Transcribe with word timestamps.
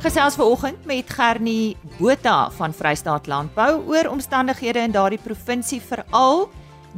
Ek 0.00 0.06
gesels 0.08 0.38
ver 0.40 0.48
oggend 0.48 0.86
met 0.88 1.10
Gernie 1.12 1.76
Botha 1.98 2.46
van 2.56 2.72
Vrystaat 2.72 3.26
Landbou 3.28 3.82
oor 3.90 4.06
omstandighede 4.08 4.80
in 4.80 4.94
daardie 4.94 5.20
provinsie 5.20 5.76
veral 5.84 6.46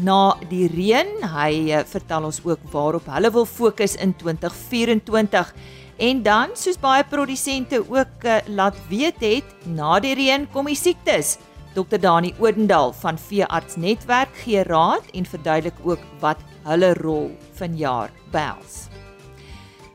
na 0.06 0.36
die 0.46 0.68
reën. 0.70 1.10
Hy 1.32 1.56
uh, 1.74 1.80
vertel 1.82 2.28
ons 2.28 2.38
ook 2.46 2.62
waarop 2.70 3.10
hulle 3.10 3.32
wil 3.34 3.48
fokus 3.50 3.96
in 3.98 4.14
2024. 4.20 5.50
En 5.98 6.22
dan, 6.22 6.54
soos 6.54 6.78
baie 6.78 7.02
produsente 7.02 7.82
ook 7.82 8.22
uh, 8.22 8.38
laat 8.46 8.78
weet 8.86 9.18
het, 9.18 9.50
na 9.66 9.98
die 9.98 10.14
reën 10.22 10.46
kom 10.54 10.70
die 10.70 10.78
siektes. 10.78 11.40
Dr 11.74 11.98
Dani 11.98 12.36
Odendaal 12.38 12.94
van 13.02 13.18
Veearts 13.18 13.82
Netwerk 13.82 14.44
gee 14.46 14.62
raad 14.70 15.10
en 15.10 15.26
verduidelik 15.26 15.82
ook 15.82 16.06
wat 16.22 16.38
hulle 16.70 16.94
rol 17.02 17.32
vanjaar 17.58 18.14
behels. 18.30 18.91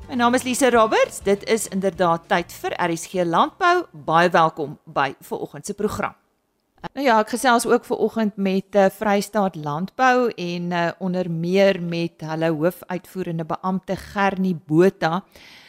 My 0.07 0.15
naam 0.15 0.37
is 0.37 0.43
Lise 0.43 0.69
Roberts. 0.69 1.19
Dit 1.19 1.41
is 1.51 1.65
inderdaad 1.67 2.29
tyd 2.31 2.53
vir 2.61 2.71
RSG 2.79 3.25
Landbou. 3.27 3.81
Baie 3.91 4.29
welkom 4.31 4.77
by 4.87 5.09
vanoggend 5.19 5.67
se 5.67 5.73
program. 5.75 6.13
Nou 6.93 7.03
ja, 7.03 7.17
ek 7.19 7.33
gesels 7.35 7.65
ook 7.67 7.83
vanoggend 7.83 8.37
met 8.39 8.77
uh, 8.79 8.85
Vrystaat 8.87 9.57
Landbou 9.59 10.29
en 10.31 10.71
uh, 10.71 10.85
onder 11.03 11.27
meer 11.27 11.81
met 11.83 12.23
hulle 12.23 12.53
hoofuitvoerende 12.55 13.43
beampte 13.51 13.99
Gernie 13.99 14.55
Botha. 14.55 15.25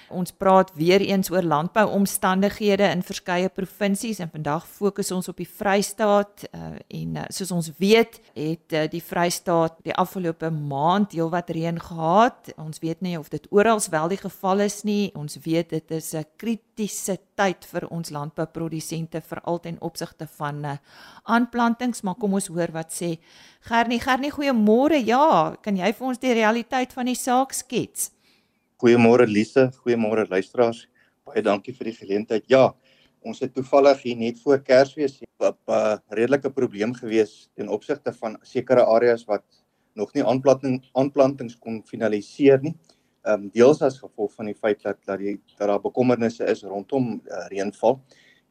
Ons 0.09 0.33
praat 0.33 0.71
weer 0.75 1.03
eens 1.05 1.29
oor 1.31 1.45
landbouomstandighede 1.45 2.87
in 2.89 3.03
verskeie 3.05 3.49
provinsies 3.53 4.19
en 4.25 4.31
vandag 4.33 4.65
fokus 4.69 5.11
ons 5.13 5.29
op 5.29 5.37
die 5.37 5.49
Vrystaat 5.49 6.47
uh, 6.49 6.71
en 7.01 7.19
uh, 7.21 7.27
soos 7.35 7.53
ons 7.53 7.69
weet 7.77 8.17
het 8.33 8.73
uh, 8.73 8.87
die 8.89 9.03
Vrystaat 9.05 9.77
die 9.85 9.93
afgelope 9.93 10.49
maand 10.51 11.13
heelwat 11.13 11.53
reën 11.53 11.81
gehad. 11.81 12.53
Ons 12.57 12.81
weet 12.81 13.05
nie 13.05 13.19
of 13.21 13.29
dit 13.29 13.45
oral 13.53 13.83
wel 13.91 14.09
die 14.09 14.21
geval 14.23 14.65
is 14.65 14.81
nie. 14.89 15.13
Ons 15.15 15.37
weet 15.45 15.77
dit 15.77 15.91
is 15.91 16.15
'n 16.15 16.25
kritiese 16.37 17.19
tyd 17.37 17.65
vir 17.65 17.89
ons 17.93 18.11
landbouprodusente 18.11 19.21
veral 19.21 19.61
ten 19.61 19.77
opsigte 19.81 20.27
van 20.27 20.65
uh, 20.65 20.77
aanplantings, 21.25 22.03
maar 22.03 22.15
kom 22.15 22.33
ons 22.33 22.49
hoor 22.49 22.73
wat 22.73 22.93
sê 22.93 23.19
Gernie. 23.61 24.01
Gernie, 24.01 24.33
goeiemôre. 24.33 25.05
Ja, 25.05 25.57
kan 25.63 25.77
jy 25.77 25.93
vir 25.93 26.07
ons 26.07 26.19
die 26.19 26.33
realiteit 26.33 26.93
van 26.93 27.07
die 27.07 27.19
saak 27.19 27.53
skets? 27.53 28.18
Goeiemôre 28.79 29.27
Lise, 29.27 29.73
goeiemôre 29.83 30.23
luisteraars. 30.31 30.85
Baie 31.27 31.43
dankie 31.43 31.73
vir 31.75 31.89
die 31.89 31.97
geleentheid. 31.97 32.45
Ja, 32.47 32.77
ons 33.27 33.41
het 33.43 33.51
toevallig 33.51 34.05
hier 34.05 34.19
net 34.21 34.37
voor 34.39 34.61
Kersfees 34.63 35.17
'n 35.19 35.99
redelike 36.15 36.51
probleem 36.55 36.95
gewees 36.95 37.49
ten 37.57 37.69
opsigte 37.69 38.13
van 38.13 38.39
sekere 38.43 38.85
areas 38.87 39.25
wat 39.27 39.43
nog 39.97 40.15
nie 40.15 40.23
aanplanting 40.23 40.85
aanplantings 40.95 41.57
kon 41.59 41.83
finaliseer 41.83 42.63
nie. 42.63 42.77
Ehm 43.27 43.43
um, 43.43 43.51
deels 43.51 43.83
as 43.83 43.99
gevolg 43.99 44.33
van 44.35 44.47
die 44.47 44.55
feit 44.55 44.81
dat 44.83 44.99
dat 45.05 45.19
die 45.19 45.41
dat 45.59 45.69
daar 45.69 45.81
bekommernisse 45.81 46.45
is 46.45 46.63
rondom 46.63 47.21
uh, 47.27 47.49
reënval 47.51 47.99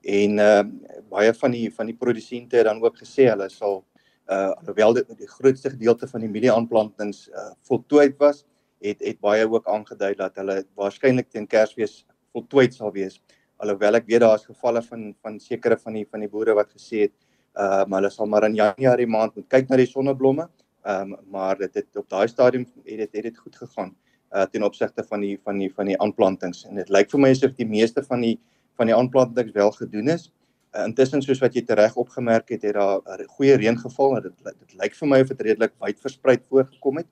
en 0.02 0.40
ehm 0.40 0.68
uh, 0.68 1.02
baie 1.10 1.34
van 1.34 1.52
die 1.52 1.72
van 1.72 1.86
die 1.86 1.96
produsente 1.96 2.58
het 2.58 2.66
dan 2.66 2.84
ook 2.84 2.98
gesê 2.98 3.30
hulle 3.32 3.50
sal 3.50 3.86
uh 4.28 4.52
alhoewel 4.60 4.94
die, 4.94 5.04
die 5.16 5.28
grootste 5.28 5.70
gedeelte 5.70 6.08
van 6.08 6.22
die 6.22 6.30
mielieaanplantings 6.30 7.30
uh 7.30 7.52
voltooi 7.64 8.14
was, 8.20 8.44
het 8.84 9.02
het 9.02 9.20
baie 9.20 9.48
ook 9.50 9.68
aangedui 9.68 10.14
dat 10.16 10.36
hulle 10.36 10.64
waarskynlik 10.76 11.30
teen 11.30 11.48
Kersfees 11.48 12.06
voltooi 12.34 12.72
sal 12.72 12.92
wees. 12.94 13.22
Alhoewel 13.58 13.98
ek 14.00 14.08
weet 14.10 14.22
daar 14.22 14.38
is 14.38 14.46
gevalle 14.46 14.82
van 14.86 15.14
van 15.22 15.40
sekere 15.40 15.78
van 15.78 15.94
die 15.94 16.06
van 16.06 16.26
die 16.26 16.30
boere 16.30 16.54
wat 16.58 16.74
gesê 16.76 17.08
het 17.08 17.16
ehm 17.58 17.94
uh, 17.94 17.98
hulle 17.98 18.10
sal 18.14 18.30
maar 18.30 18.46
in 18.46 18.56
Januarie 18.56 19.08
maand 19.08 19.36
moet 19.36 19.50
kyk 19.50 19.70
na 19.70 19.78
die 19.78 19.90
sonneblomme. 19.90 20.50
Ehm 20.86 21.14
um, 21.14 21.18
maar 21.32 21.58
dit 21.58 21.74
het 21.74 21.98
op 21.98 22.10
daai 22.10 22.28
stadium 22.28 22.68
het 22.86 22.98
dit 22.98 23.16
het 23.16 23.24
dit 23.24 23.38
goed 23.38 23.56
gegaan 23.56 23.96
uh 24.36 24.46
ten 24.52 24.64
opsigte 24.64 25.04
van 25.04 25.22
die 25.22 25.38
van 25.44 25.58
die 25.58 25.74
van 25.74 25.86
die 25.86 25.98
aanplantings 26.02 26.66
en 26.68 26.76
dit 26.76 26.90
lyk 26.90 27.12
vir 27.12 27.20
my 27.20 27.30
asof 27.32 27.56
die 27.56 27.68
meeste 27.68 28.04
van 28.04 28.22
die 28.22 28.38
van 28.78 28.92
die 28.92 28.96
aanplantings 28.96 29.54
wel 29.54 29.72
gedoen 29.72 30.10
is. 30.14 30.32
Uh, 30.76 30.84
intussen 30.86 31.24
soos 31.24 31.40
wat 31.42 31.56
jy 31.56 31.64
tereg 31.66 31.96
opgemerk 31.98 32.52
het, 32.54 32.62
het 32.62 32.76
daar 32.76 33.02
'n 33.02 33.28
goeie 33.38 33.56
reën 33.56 33.78
geval 33.78 34.18
en 34.18 34.24
dit 34.24 34.44
dit 34.44 34.74
lyk 34.82 34.96
vir 34.96 35.08
my 35.08 35.22
of 35.22 35.28
dit 35.28 35.42
redelik 35.42 35.74
wyd 35.80 36.00
versprei 36.00 36.38
voorgekom 36.50 36.98
het. 36.98 37.08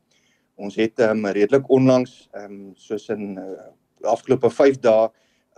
Ons 0.56 0.78
het 0.80 1.00
um, 1.04 1.26
redelik 1.26 1.68
onlangs 1.70 2.30
ehm 2.32 2.52
um, 2.52 2.60
soos 2.80 3.10
in 3.12 3.36
uh, 3.40 3.72
afgelope 4.08 4.50
5 4.50 4.80
dae 4.80 5.10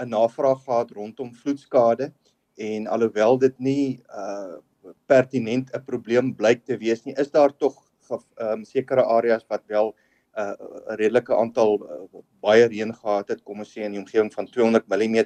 'n 0.02 0.10
navraag 0.10 0.64
gehad 0.64 0.92
rondom 0.92 1.34
vloedskade. 1.36 2.12
En 2.58 2.88
alhoewel 2.88 3.38
dit 3.38 3.60
nie 3.60 4.02
uh 4.10 4.58
pertinent 5.06 5.70
'n 5.74 5.84
probleem 5.86 6.36
blyk 6.36 6.66
te 6.66 6.78
wees 6.78 7.04
nie, 7.06 7.14
is 7.16 7.32
daar 7.32 7.56
tog 7.58 7.84
ehm 8.10 8.52
um, 8.52 8.64
sekere 8.66 9.04
areas 9.04 9.46
wat 9.48 9.64
wel 9.68 9.94
'n 10.38 10.42
uh, 10.42 10.96
redelike 10.96 11.36
aantal 11.36 11.78
uh, 11.82 12.22
baie 12.42 12.66
reën 12.66 12.94
gehad 12.94 13.28
het, 13.30 13.44
kom 13.44 13.60
ons 13.60 13.74
sê 13.74 13.86
in 13.86 13.92
die 13.92 14.02
omgewing 14.02 14.34
van 14.34 14.46
200 14.46 14.88
mm 14.88 15.18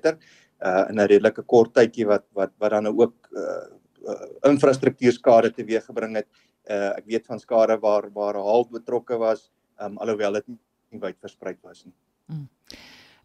uh 0.61 0.85
in 0.89 0.99
'n 0.99 1.07
redelike 1.07 1.43
kort 1.43 1.73
tydjie 1.73 2.05
wat 2.05 2.25
wat 2.33 2.51
wat 2.59 2.71
dan 2.71 2.87
ook 2.87 3.15
uh, 3.31 3.65
uh 4.11 4.51
infrastruktuurskade 4.51 5.51
teweeggebring 5.51 6.15
het. 6.15 6.27
Uh 6.69 6.91
ek 6.97 7.05
weet 7.05 7.25
van 7.25 7.39
skade 7.39 7.79
waar 7.79 8.11
waar 8.13 8.35
haal 8.35 8.67
betrokke 8.69 9.17
was 9.17 9.51
um, 9.85 9.97
alhoewel 9.97 10.39
dit 10.39 10.47
nie 10.91 11.01
wyd 11.01 11.17
versprei 11.19 11.55
was 11.61 11.85
nie. 11.85 11.93
Hmm. 12.27 12.47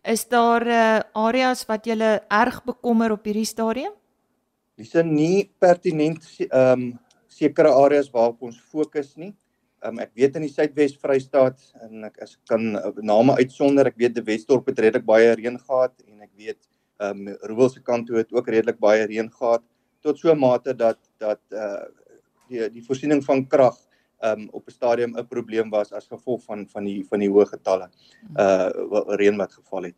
Is 0.07 0.25
daar 0.31 0.67
uh, 0.67 1.01
areas 1.19 1.65
wat 1.67 1.87
julle 1.87 2.21
erg 2.31 2.61
bekommer 2.65 3.13
op 3.17 3.25
hierdie 3.27 3.49
stadium? 3.49 3.95
Dis 4.77 4.95
nie 5.05 5.49
pertinent 5.59 6.23
ehm 6.51 6.73
um, 6.73 6.87
sekere 7.37 7.69
areas 7.69 8.07
waarop 8.13 8.47
ons 8.49 8.57
fokus 8.73 9.11
nie. 9.21 9.35
Um, 9.85 9.99
ek 10.01 10.15
weet 10.17 10.39
in 10.39 10.47
die 10.47 10.53
Suidwes 10.53 10.95
Vrystaat 10.97 11.59
en 11.85 12.07
ek 12.09 12.23
as 12.25 12.39
kan 12.49 12.63
uh, 12.79 12.93
name 13.05 13.35
uitsonder, 13.37 13.91
ek 13.91 13.99
weet 14.01 14.15
die 14.17 14.25
Wesdorp 14.25 14.71
het 14.71 14.79
redelik 14.81 15.05
baie 15.05 15.35
reën 15.37 15.59
gehad 15.59 15.93
en 16.07 16.23
ek 16.25 16.33
weet 16.33 16.61
ehm 17.03 17.27
um, 17.27 17.35
Roewel 17.51 17.73
se 17.75 17.83
kant 17.85 18.09
toe 18.09 18.23
het 18.23 18.33
ook 18.33 18.49
redelik 18.49 18.79
baie 18.81 19.05
reën 19.05 19.29
gehad 19.33 19.65
tot 20.07 20.19
so 20.19 20.33
'n 20.33 20.39
mate 20.39 20.73
dat 20.73 20.99
dat 21.19 21.43
uh 21.53 21.85
die 22.49 22.71
die 22.71 22.85
voorsiening 22.87 23.25
van 23.27 23.45
krag 23.47 23.77
um 24.25 24.49
op 24.53 24.67
'n 24.67 24.71
stadium 24.71 25.17
'n 25.19 25.27
probleem 25.27 25.71
was 25.71 25.93
as 25.93 26.07
gevolg 26.07 26.43
van 26.45 26.67
van 26.69 26.85
die 26.85 27.05
van 27.05 27.19
die 27.19 27.31
hoë 27.31 27.47
getalle 27.47 27.91
uh 28.37 28.71
reën 29.07 29.37
wat 29.37 29.53
geval 29.53 29.83
het. 29.83 29.95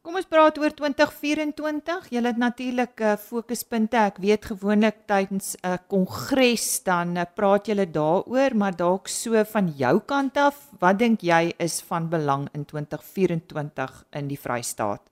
Kom 0.00 0.16
ons 0.16 0.24
praat 0.24 0.56
oor 0.56 0.72
2024. 0.72 2.06
Jy 2.08 2.22
het 2.24 2.38
natuurlik 2.40 3.00
'n 3.00 3.04
uh, 3.04 3.16
fokuspunte. 3.16 3.96
Ek 3.96 4.16
weet 4.16 4.44
gewoonlik 4.44 4.96
tydens 5.06 5.56
'n 5.56 5.66
uh, 5.66 5.76
kongres 5.88 6.82
dan 6.82 7.16
uh, 7.16 7.24
praat 7.34 7.66
julle 7.66 7.90
daaroor, 7.90 8.56
maar 8.56 8.76
dalk 8.76 9.08
so 9.08 9.44
van 9.44 9.68
jou 9.76 10.00
kant 10.00 10.36
af, 10.36 10.70
wat 10.78 10.98
dink 10.98 11.20
jy 11.20 11.52
is 11.58 11.82
van 11.82 12.08
belang 12.08 12.48
in 12.54 12.64
2024 12.64 14.06
in 14.10 14.28
die 14.28 14.38
Vrystaat? 14.38 15.02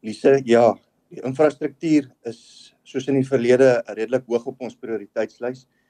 Lise, 0.00 0.40
ja, 0.44 0.78
die 1.08 1.22
infrastruktuur 1.22 2.10
is 2.22 2.74
soos 2.82 3.08
in 3.08 3.14
die 3.14 3.26
verlede 3.26 3.82
redelik 3.86 4.22
hoog 4.26 4.46
op 4.46 4.60
ons 4.60 4.76
prioriteitslys 4.76 5.66
uh, 5.66 5.81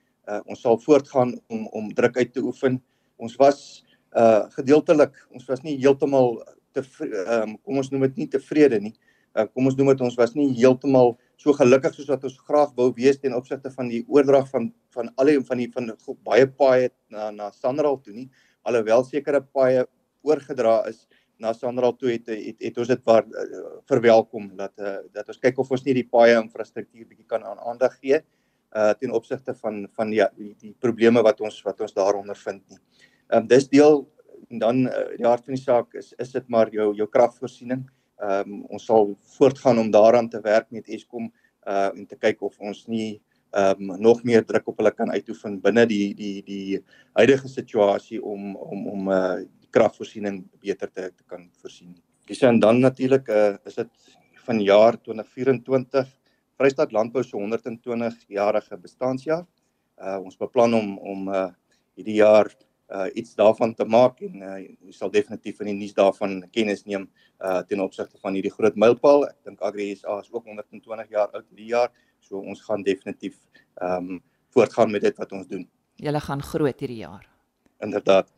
ons 0.47 0.61
sal 0.61 0.79
voortgaan 0.79 1.35
om 1.51 1.67
om 1.67 1.93
druk 1.95 2.17
uit 2.17 2.33
te 2.33 2.43
oefen. 2.43 2.81
Ons 3.17 3.37
was 3.41 3.85
uh 4.17 4.45
gedeeltelik, 4.57 5.15
ons 5.33 5.47
was 5.49 5.63
nie 5.65 5.79
heeltemal 5.81 6.37
te 6.77 6.85
um, 7.07 7.57
kom 7.65 7.81
ons 7.81 7.91
noem 7.93 8.07
dit 8.09 8.23
nie 8.23 8.29
tevrede 8.35 8.81
nie. 8.81 8.95
Uh, 9.33 9.47
kom 9.49 9.67
ons 9.71 9.77
noem 9.79 9.95
dit 9.95 10.05
ons 10.05 10.19
was 10.21 10.35
nie 10.37 10.51
heeltemal 10.59 11.15
so 11.41 11.55
gelukkig 11.57 11.95
soos 11.97 12.11
wat 12.13 12.25
ons 12.29 12.37
graag 12.49 12.75
wou 12.77 12.91
wees 12.97 13.19
ten 13.21 13.35
opsigte 13.35 13.73
van 13.73 13.89
die 13.89 14.03
oordrag 14.09 14.49
van 14.51 14.69
van 14.93 15.09
al 15.17 15.33
die 15.33 15.41
van 15.49 15.63
die 15.63 15.71
van 15.73 15.89
die, 15.89 16.17
baie 16.29 16.47
paaie 16.47 16.93
na 17.09 17.31
na 17.33 17.51
Sanral 17.57 17.99
toe 18.05 18.15
nie. 18.15 18.29
Alhoewel 18.69 19.05
sekere 19.09 19.41
paaie 19.41 19.87
oorgedra 20.23 20.83
is 20.91 21.07
na 21.41 21.55
Sanral 21.57 21.97
toe 21.97 22.13
het 22.13 22.29
het, 22.29 22.61
het 22.61 22.79
ons 22.79 22.93
dit 22.93 23.03
waar 23.09 23.25
uh, 23.25 23.81
verwelkom 23.91 24.53
dat 24.61 24.77
uh, 24.79 25.01
dat 25.17 25.33
ons 25.33 25.41
kyk 25.41 25.59
of 25.59 25.73
ons 25.73 25.85
nie 25.89 25.97
die 26.03 26.07
paaie 26.07 26.37
infrastruktuur 26.39 27.09
bietjie 27.09 27.27
kan 27.27 27.43
aan 27.43 27.59
aandag 27.73 27.99
gee 27.99 28.21
uh 28.21 28.42
ten 29.01 29.11
opsigte 29.13 29.55
van 29.55 29.87
van 29.97 30.11
die 30.11 30.25
die, 30.37 30.55
die 30.61 30.75
probleme 30.81 31.23
wat 31.23 31.41
ons 31.41 31.63
wat 31.63 31.81
ons 31.81 31.93
daaronder 31.93 32.37
vind 32.37 32.63
nie. 32.69 32.79
Ehm 33.29 33.43
um, 33.43 33.49
dis 33.49 33.69
deel 33.69 34.07
en 34.49 34.59
dan 34.59 34.87
uh, 34.87 35.09
die 35.17 35.27
hart 35.27 35.45
van 35.45 35.55
die 35.57 35.63
saak 35.63 35.95
is 35.95 36.13
is 36.19 36.33
dit 36.33 36.49
maar 36.49 36.71
jou 36.73 36.93
jou 36.97 37.09
kragvoorsiening. 37.09 37.85
Ehm 38.23 38.53
um, 38.53 38.65
ons 38.77 38.87
sal 38.87 39.15
voortgaan 39.37 39.79
om 39.79 39.91
daaraan 39.91 40.29
te 40.29 40.41
werk 40.41 40.71
met 40.71 40.89
Eskom 40.89 41.33
uh 41.67 41.91
en 41.95 42.07
te 42.07 42.17
kyk 42.17 42.43
of 42.43 42.59
ons 42.61 42.87
nie 42.87 43.21
ehm 43.53 43.91
um, 43.91 44.01
nog 44.01 44.23
meer 44.25 44.45
druk 44.45 44.69
op 44.69 44.79
hulle 44.81 44.95
kan 44.97 45.11
uitoefen 45.11 45.61
binne 45.61 45.87
die 45.87 46.15
die 46.15 46.43
die 46.43 46.81
huidige 47.19 47.49
situasie 47.49 48.23
om 48.23 48.57
om 48.57 48.87
om 48.89 49.09
uh 49.09 49.37
die 49.43 49.71
kragvoorsiening 49.71 50.43
beter 50.61 50.91
te 50.91 51.11
te 51.11 51.25
kan 51.27 51.49
voorsien. 51.61 51.95
Dis 52.27 52.43
en 52.43 52.61
dan 52.61 52.81
natuurlik 52.81 53.29
uh 53.29 53.57
is 53.65 53.75
dit 53.75 54.17
van 54.47 54.61
jaar 54.61 54.99
2024 55.01 56.09
Vrystaat 56.63 56.93
Landbou 56.93 57.25
se 57.25 57.37
120 57.37 58.25
jarige 58.29 58.77
bestaanjaar. 58.79 59.47
Uh 59.99 60.19
ons 60.23 60.37
beplan 60.39 60.75
om 60.79 60.93
om 60.99 61.29
uh 61.29 61.49
hierdie 61.99 62.21
jaar 62.21 62.47
uh 62.93 63.09
iets 63.19 63.35
daarvan 63.35 63.75
te 63.75 63.85
maak 63.85 64.21
en 64.23 64.45
uh 64.47 64.59
jy 64.61 64.95
sal 64.95 65.11
definitief 65.11 65.59
in 65.61 65.73
die 65.73 65.79
nuus 65.81 65.97
daarvan 65.97 66.37
kennis 66.55 66.85
neem 66.87 67.09
uh 67.43 67.63
ten 67.67 67.83
opsigte 67.83 68.21
van 68.23 68.39
hierdie 68.39 68.55
groot 68.55 68.79
mylpaal. 68.79 69.27
Ek 69.27 69.51
dink 69.51 69.65
Agri 69.67 69.89
SA 69.99 70.21
is 70.23 70.31
ook 70.31 70.47
120 70.47 71.11
jaar 71.11 71.35
oud 71.35 71.49
hierdie 71.49 71.73
jaar, 71.75 71.91
so 72.21 72.39
ons 72.39 72.63
gaan 72.69 72.87
definitief 72.87 73.41
um 73.83 74.21
voortgaan 74.55 74.95
met 74.95 75.03
dit 75.03 75.19
wat 75.19 75.33
ons 75.33 75.51
doen. 75.51 75.67
Julle 75.99 76.21
gaan 76.21 76.47
groot 76.53 76.79
hierdie 76.79 77.03
jaar. 77.03 77.27
Inderdaad. 77.83 78.31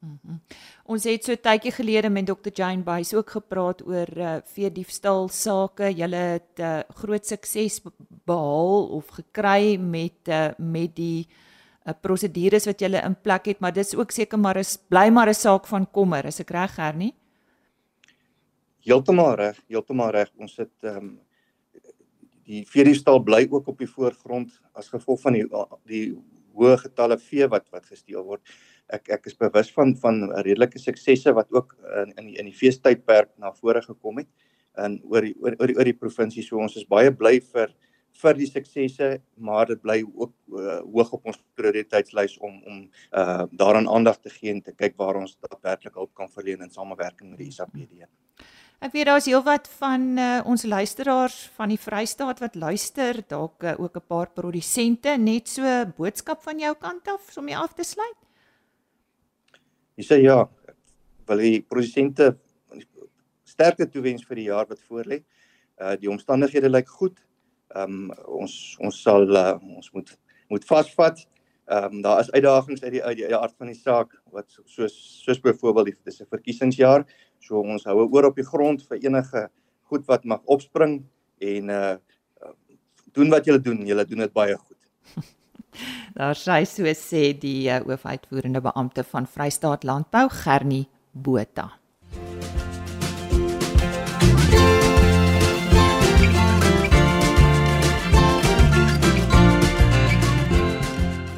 Mm 0.00 0.18
-hmm. 0.22 0.40
Ons 0.84 1.04
het 1.04 1.24
so 1.24 1.36
tydjie 1.36 1.72
gelede 1.72 2.08
met 2.08 2.26
Dr 2.26 2.50
Jane 2.54 2.82
Buys 2.82 3.14
ook 3.14 3.30
gepraat 3.30 3.82
oor 3.86 4.08
uh, 4.16 4.36
vee 4.44 4.72
diefstal 4.72 5.28
sake. 5.28 5.92
Julle 5.92 6.16
het 6.16 6.58
uh, 6.58 6.78
groot 6.88 7.26
sukses 7.26 7.80
behaal 8.24 8.86
of 8.88 9.08
gekry 9.08 9.76
met 9.76 10.28
uh, 10.28 10.48
met 10.56 10.96
die 10.96 11.28
uh, 11.84 11.92
prosedures 12.00 12.64
wat 12.64 12.80
julle 12.80 13.02
in 13.04 13.16
plek 13.20 13.46
het, 13.46 13.60
maar 13.60 13.72
dis 13.72 13.94
ook 13.94 14.10
seker 14.10 14.38
maar 14.38 14.56
is 14.56 14.76
bly 14.88 15.08
maar 15.08 15.28
'n 15.28 15.34
saak 15.34 15.66
van 15.66 15.90
kommer, 15.90 16.24
is 16.24 16.40
ek 16.40 16.50
reg 16.50 16.76
Hernie? 16.76 17.14
Heeltemal 18.80 19.34
reg, 19.34 19.60
heeltemal 19.68 20.10
reg. 20.10 20.30
Ons 20.36 20.56
het 20.56 20.72
um, 20.82 21.20
die 22.44 22.64
vee 22.66 22.84
diefstal 22.84 23.22
bly 23.22 23.46
ook 23.50 23.66
op 23.68 23.78
die 23.78 23.90
voorgrond 23.90 24.60
as 24.72 24.88
gevolg 24.88 25.20
van 25.20 25.32
die 25.32 25.46
die 25.84 26.16
hoë 26.56 26.76
getalle 26.84 27.18
vee 27.22 27.48
wat 27.52 27.66
wat 27.74 27.86
gesteel 27.86 28.24
word 28.26 28.42
ek 28.96 29.10
ek 29.18 29.28
is 29.30 29.38
bewus 29.38 29.70
van 29.76 29.94
van 30.02 30.22
redelike 30.42 30.78
suksesse 30.82 31.34
wat 31.36 31.50
ook 31.54 31.76
in 32.02 32.14
in 32.16 32.30
die, 32.30 32.38
in 32.42 32.50
die 32.50 32.56
feestydperk 32.62 33.30
na 33.38 33.52
vore 33.52 33.82
gekom 33.82 34.22
het 34.22 34.30
in 34.84 35.00
oor 35.04 35.26
die 35.26 35.34
oor, 35.38 35.56
oor 35.60 35.70
die 35.70 35.78
oor 35.78 35.90
die 35.92 36.00
provinsie 36.02 36.44
so 36.46 36.58
ons 36.62 36.76
is 36.76 36.88
baie 36.88 37.10
bly 37.10 37.38
vir 37.52 37.74
vir 38.22 38.38
die 38.38 38.48
suksesse 38.50 39.10
maar 39.36 39.68
dit 39.70 39.82
bly 39.82 40.00
ook 40.02 40.32
uh, 40.58 40.80
hoog 40.94 41.12
op 41.18 41.30
ons 41.32 41.38
prioriteitslys 41.58 42.38
om 42.38 42.56
om 42.72 42.80
uh, 42.86 43.44
daaraan 43.62 43.88
aandag 43.88 44.18
te 44.20 44.32
gee 44.34 44.54
en 44.54 44.62
te 44.62 44.74
kyk 44.74 44.98
waar 44.98 45.20
ons 45.22 45.36
daadwerklik 45.46 45.94
hulp 45.94 46.14
kan 46.14 46.32
verleen 46.34 46.66
in 46.66 46.74
samewerking 46.74 47.30
met 47.30 47.44
die 47.44 47.52
SAPD. 47.54 48.08
Ek 48.80 48.94
weet 48.96 49.10
daar's 49.10 49.26
heelwat 49.28 49.66
van 49.76 50.04
uh, 50.16 50.26
ons 50.48 50.62
luisteraars 50.64 51.34
van 51.52 51.68
die 51.68 51.76
Vrystaat 51.76 52.38
wat 52.40 52.54
luister, 52.56 53.18
dalk 53.28 53.60
uh, 53.68 53.74
ook 53.76 53.98
'n 54.00 54.06
paar 54.08 54.30
produsente, 54.32 55.18
net 55.20 55.48
so 55.48 55.62
boodskap 55.96 56.40
van 56.42 56.58
jou 56.58 56.72
kant 56.80 57.08
af 57.08 57.36
om 57.36 57.48
jy 57.48 57.56
af 57.60 57.74
te 57.74 57.84
sluit. 57.84 58.16
Jy 60.00 60.04
sê 60.04 60.16
ja, 60.24 60.48
wil 61.28 61.36
die 61.36 61.60
produsente 61.60 62.38
sterkte 63.44 63.84
toewens 63.84 64.24
vir 64.24 64.36
die 64.36 64.48
jaar 64.48 64.66
wat 64.66 64.80
voorlê. 64.88 65.20
Uh 65.76 65.96
die 66.00 66.08
omstandighede 66.08 66.72
lyk 66.72 66.88
goed. 66.88 67.20
Ehm 67.76 68.08
um, 68.08 68.12
ons 68.40 68.76
ons 68.80 69.02
sal 69.02 69.28
uh, 69.28 69.58
ons 69.60 69.92
moet 69.92 70.16
moet 70.48 70.64
vasvat. 70.64 71.20
Ehm 71.68 71.84
um, 71.84 72.02
daar 72.02 72.20
is 72.20 72.32
uitdagings 72.32 72.82
uit 72.82 72.92
die 72.92 73.04
uit 73.04 73.16
die, 73.16 73.26
die 73.26 73.36
aard 73.36 73.54
van 73.58 73.66
die 73.66 73.76
saak 73.76 74.16
wat 74.32 74.48
soos 74.64 74.96
soos 75.24 75.40
byvoorbeeld 75.40 76.00
dis 76.04 76.22
'n 76.22 76.32
verkiesingsjaar. 76.32 77.04
So 77.40 77.62
ons 77.62 77.86
hou 77.88 78.04
oor 78.04 78.30
op 78.30 78.38
die 78.38 78.46
grond 78.46 78.84
vir 78.88 79.00
enige 79.06 79.48
goed 79.90 80.06
wat 80.06 80.24
mag 80.24 80.44
opspring 80.46 81.00
en 81.40 81.74
uh 81.74 81.96
doen 83.12 83.30
wat 83.30 83.46
julle 83.46 83.58
doen. 83.58 83.82
Julle 83.86 84.04
doen 84.06 84.24
dit 84.24 84.32
baie 84.32 84.56
goed. 84.56 84.78
Daar 86.18 86.38
sê 86.38 86.62
so 86.68 86.86
sê 86.94 87.30
die 87.38 87.70
uh, 87.70 87.80
hoofuitvoerende 87.86 88.62
beampte 88.62 89.04
van 89.06 89.26
Vrystaat 89.26 89.84
Landbou 89.84 90.28
Gernie 90.42 90.86
Botha. 91.12 91.79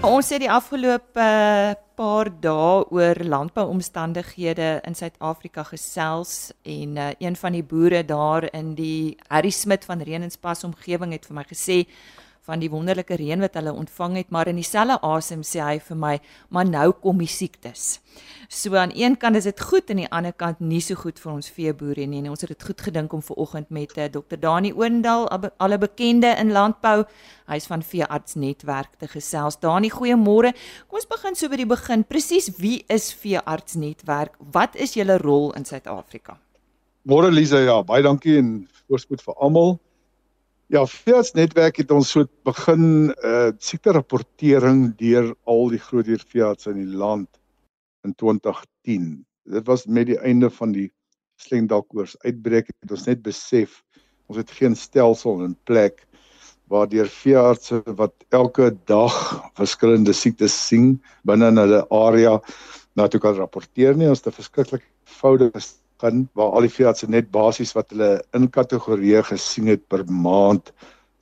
Ons 0.02 0.32
het 0.34 0.40
die 0.42 0.50
afgelope 0.50 1.22
uh, 1.22 1.74
paar 1.94 2.26
dae 2.42 2.80
oor 2.90 3.20
landbouomstandighede 3.22 4.80
in 4.82 4.96
Suid-Afrika 4.98 5.62
gesels 5.68 6.50
en 6.66 6.96
uh, 6.98 7.12
een 7.22 7.36
van 7.38 7.54
die 7.54 7.62
boere 7.62 8.00
daar 8.02 8.48
in 8.50 8.72
die 8.74 9.14
Harry 9.30 9.52
Smit 9.54 9.86
van 9.86 10.02
Renenspas 10.02 10.64
omgewing 10.66 11.14
het 11.14 11.28
vir 11.30 11.38
my 11.38 11.44
gesê 11.46 11.76
van 12.42 12.58
die 12.58 12.70
wonderlike 12.70 13.14
reën 13.20 13.40
wat 13.42 13.54
hulle 13.54 13.72
ontvang 13.72 14.16
het, 14.18 14.30
maar 14.34 14.48
in 14.50 14.58
dieselfde 14.58 14.98
asem 15.06 15.44
sê 15.46 15.60
hy 15.62 15.76
vir 15.82 15.98
my, 15.98 16.16
maar 16.50 16.66
nou 16.66 16.88
kom 17.02 17.20
die 17.22 17.30
siektes. 17.30 18.00
So 18.52 18.74
aan 18.76 18.90
een 18.94 19.14
kant 19.16 19.38
is 19.38 19.46
dit 19.48 19.60
goed 19.60 19.88
en 19.90 19.96
aan 19.96 20.02
die 20.02 20.10
ander 20.10 20.34
kant 20.36 20.58
nie 20.60 20.80
so 20.84 20.98
goed 20.98 21.20
vir 21.22 21.32
ons 21.32 21.48
veeboere 21.54 22.04
nie. 22.06 22.18
En 22.20 22.32
ons 22.34 22.42
het 22.42 22.50
dit 22.52 22.66
goed 22.66 22.82
gedink 22.84 23.12
om 23.16 23.22
ver 23.24 23.38
oggend 23.40 23.70
met 23.70 23.94
uh, 23.96 24.04
eh, 24.04 24.10
Dr. 24.12 24.36
Dani 24.36 24.72
Oendal, 24.76 25.28
alle 25.56 25.78
bekende 25.78 26.34
in 26.36 26.52
landbou, 26.52 27.04
hy's 27.48 27.68
van 27.70 27.82
Veearts 27.82 28.34
Netwerk 28.34 28.98
te 28.98 29.08
gesels. 29.08 29.56
Dani, 29.62 29.88
goeiemôre. 29.90 30.52
Kom 30.88 31.00
ons 31.00 31.08
begin 31.08 31.38
so 31.38 31.48
by 31.48 31.62
die 31.62 31.68
begin. 31.70 32.04
Presies 32.04 32.50
wie 32.58 32.82
is 32.92 33.12
Veearts 33.22 33.78
Netwerk? 33.80 34.36
Wat 34.52 34.76
is 34.76 34.98
julle 34.98 35.16
rol 35.22 35.54
in 35.56 35.64
Suid-Afrika? 35.64 36.36
Môre 37.08 37.32
Lisa, 37.32 37.62
ja, 37.62 37.80
baie 37.86 38.04
dankie 38.04 38.36
en 38.42 38.52
voorspoed 38.90 39.24
vir 39.24 39.40
almal. 39.40 39.78
Ja, 40.72 40.86
Fiats 40.88 41.34
netwerk 41.36 41.76
het 41.82 41.90
ons 41.92 42.14
so 42.14 42.24
begin 42.48 43.10
uh 43.28 43.50
siekte 43.60 43.92
rapportering 43.92 44.94
deur 44.96 45.26
al 45.44 45.66
die 45.68 45.80
groot 45.84 46.06
dier 46.08 46.22
Fiats 46.30 46.70
in 46.70 46.78
die 46.78 46.96
land 46.96 47.28
in 48.08 48.14
2010. 48.16 49.10
Dit 49.52 49.66
was 49.68 49.84
met 49.84 50.08
die 50.08 50.16
einde 50.24 50.48
van 50.48 50.72
die 50.72 50.86
slengdalkoors 51.44 52.16
uitbreek 52.24 52.72
het 52.72 52.96
ons 52.96 53.04
net 53.04 53.20
besef 53.20 53.82
ons 54.32 54.40
het 54.40 54.54
geen 54.62 54.72
stelsel 54.72 55.44
in 55.44 55.52
plek 55.68 56.06
waardeur 56.72 57.12
veeartse 57.20 57.82
wat 58.00 58.16
elke 58.32 58.70
dag 58.88 59.20
verskillende 59.60 60.16
siektes 60.16 60.56
sien 60.70 60.94
binne 61.28 61.52
hulle 61.52 61.84
area 61.92 62.38
na 62.96 63.10
toe 63.12 63.20
kan 63.20 63.36
rapporteer 63.36 63.92
nie 63.92 64.08
ons 64.08 64.24
het 64.24 64.32
'n 64.32 64.40
verskriklik 64.40 64.88
foute 65.20 65.52
begin 66.02 66.28
waar 66.34 66.56
al 66.56 66.66
die 66.66 66.72
veeartse 66.72 67.08
net 67.10 67.30
basies 67.30 67.74
wat 67.76 67.92
hulle 67.92 68.22
in 68.34 68.48
kategorieë 68.50 69.22
gesien 69.30 69.68
het 69.70 69.86
per 69.88 70.04
maand 70.06 70.72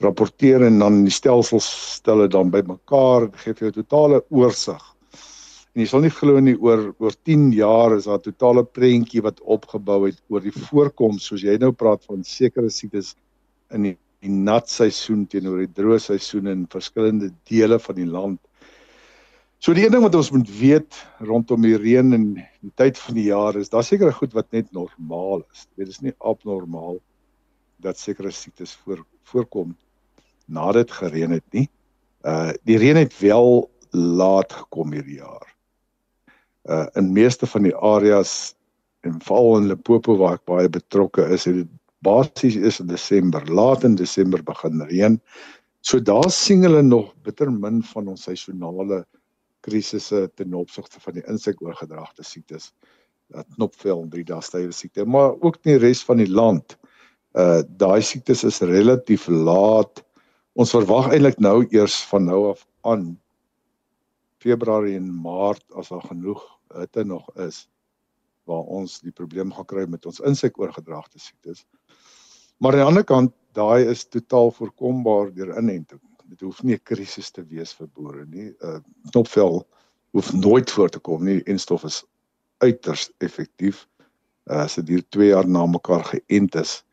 rapporteer 0.01 0.65
en 0.65 0.79
dan 0.79 1.03
die 1.05 1.13
stelsels 1.13 1.67
stel 1.97 2.23
dit 2.23 2.31
dan 2.31 2.49
bymekaar 2.49 3.27
en 3.27 3.37
gee 3.37 3.53
vir 3.53 3.67
jou 3.67 3.73
totale 3.81 4.23
oorsig. 4.29 4.81
En 5.73 5.83
jy 5.83 5.87
sal 5.87 6.01
nie 6.01 6.11
glo 6.11 6.39
nie 6.41 6.57
oor 6.57 6.89
oor 6.99 7.13
10 7.23 7.51
jaar 7.53 7.95
is 7.95 8.05
daar 8.05 8.17
'n 8.17 8.31
totale 8.31 8.63
prentjie 8.63 9.21
wat 9.21 9.41
opgebou 9.41 10.07
het 10.07 10.17
oor 10.29 10.41
die 10.41 10.51
voorkoms 10.51 11.25
soos 11.25 11.41
jy 11.41 11.57
nou 11.57 11.71
praat 11.71 12.03
van 12.05 12.23
sekere 12.23 12.69
siektes 12.69 13.15
in 13.71 13.83
die, 13.83 13.97
die 14.21 14.29
nat 14.29 14.69
seisoen 14.69 15.27
teenoor 15.27 15.59
die 15.59 15.73
droë 15.73 15.99
seisoen 15.99 16.47
in 16.47 16.67
verskillende 16.67 17.31
dele 17.45 17.79
van 17.79 17.95
die 17.95 18.05
land. 18.05 18.39
So 19.61 19.75
die 19.77 19.83
een 19.85 19.93
ding 19.93 20.01
wat 20.01 20.15
ons 20.17 20.31
moet 20.33 20.47
weet 20.57 20.95
rondom 21.21 21.61
die 21.61 21.77
reën 21.77 22.15
en 22.17 22.23
die 22.33 22.71
tyd 22.81 22.97
van 22.97 23.13
die 23.13 23.27
jaar 23.27 23.57
is 23.59 23.69
daar 23.69 23.85
sekere 23.85 24.13
goed 24.17 24.31
wat 24.33 24.47
net 24.55 24.71
normaal 24.73 25.43
is. 25.53 25.67
Dit 25.77 25.91
is 25.91 25.99
nie 26.01 26.15
abnormaal 26.17 26.97
dat 27.85 28.01
sekere 28.01 28.31
siektes 28.33 28.73
voor 28.81 29.03
voorkom 29.29 29.75
nadat 30.49 30.87
dit 30.87 30.95
gereën 30.97 31.37
het 31.37 31.45
nie. 31.53 31.67
Uh 32.25 32.57
die 32.65 32.79
reën 32.81 32.97
het 33.03 33.13
wel 33.19 33.69
laat 33.93 34.57
gekom 34.63 34.97
hierdie 34.97 35.19
jaar. 35.21 35.45
Uh 36.65 36.87
in 36.97 37.13
meeste 37.13 37.45
van 37.45 37.69
die 37.69 37.75
areas 37.77 38.55
en 39.05 39.21
veral 39.21 39.61
in 39.61 39.69
Limpopo 39.75 40.17
waar 40.17 40.41
ek 40.41 40.45
baie 40.49 40.73
betrokke 40.73 41.29
is, 41.37 41.45
het 41.45 41.61
dit 41.61 41.73
basies 42.01 42.57
is 42.57 42.81
in 42.81 42.89
Desember, 42.89 43.45
laat 43.45 43.85
in 43.85 43.93
Desember 43.93 44.41
begin 44.41 44.81
reën. 44.89 45.21
So 45.85 46.01
daar 46.01 46.33
sien 46.33 46.65
hulle 46.65 46.81
nog 46.81 47.13
bitter 47.21 47.53
min 47.53 47.83
van 47.93 48.09
ons 48.09 48.25
seisonale 48.25 49.05
krisisse 49.65 50.27
ten 50.35 50.53
opsigte 50.57 50.99
van 50.99 51.17
die 51.19 51.25
insekoorgedragte 51.29 52.23
siektes 52.25 52.71
dat 53.31 53.47
knopvel 53.55 54.03
en 54.03 54.09
drie 54.11 54.25
dae 54.27 54.43
stywe 54.43 54.73
siekte 54.75 55.05
maar 55.05 55.35
ook 55.39 55.61
nie 55.65 55.77
res 55.79 56.03
van 56.03 56.19
die 56.19 56.29
land. 56.29 56.77
Uh 57.37 57.61
daai 57.79 58.01
siektes 58.03 58.43
is 58.43 58.59
relatief 58.67 59.27
laat. 59.31 60.03
Ons 60.59 60.73
verwag 60.75 61.11
eintlik 61.13 61.39
nou 61.39 61.61
eers 61.71 62.01
van 62.09 62.27
nou 62.27 62.41
af 62.51 62.65
aan 62.83 63.13
Februarie 64.41 64.97
en 64.97 65.07
Maart 65.23 65.63
as 65.77 65.93
daar 65.93 66.03
genoeg 66.09 66.41
hitte 66.75 67.05
nog 67.07 67.29
is 67.39 67.67
waar 68.49 68.67
ons 68.67 68.99
die 69.05 69.13
probleem 69.15 69.53
gaan 69.53 69.69
kry 69.69 69.85
met 69.87 70.05
ons 70.09 70.19
insekoorgedragte 70.19 71.19
siektes. 71.19 71.63
Maar 72.57 72.73
aan 72.73 72.81
die 72.81 72.87
ander 72.87 73.05
kant, 73.07 73.33
daai 73.55 73.85
is 73.91 74.03
totaal 74.09 74.51
voorkombaar 74.51 75.31
deur 75.35 75.53
inenting 75.59 76.01
dit 76.31 76.45
hoef 76.47 76.63
nie 76.63 76.75
'n 76.75 76.87
krisis 76.87 77.31
te 77.31 77.43
wees 77.43 77.73
vir 77.75 77.87
boere 77.87 78.25
nie. 78.25 78.49
'n 78.49 78.55
uh, 78.63 78.79
Knopvel 79.11 79.65
hoef 80.15 80.33
nooit 80.33 80.71
voor 80.71 80.89
te 80.89 80.99
kom 80.99 81.25
nie 81.25 81.41
en 81.43 81.59
stof 81.59 81.83
is 81.83 82.03
uiters 82.63 83.11
effektief. 83.19 83.87
Uh, 84.45 84.63
as 84.63 84.75
dit 84.75 84.87
hier 84.87 85.03
2 85.09 85.27
jaar 85.27 85.47
na 85.47 85.65
mekaar 85.65 86.03
geënt 86.03 86.55
is, 86.55 86.83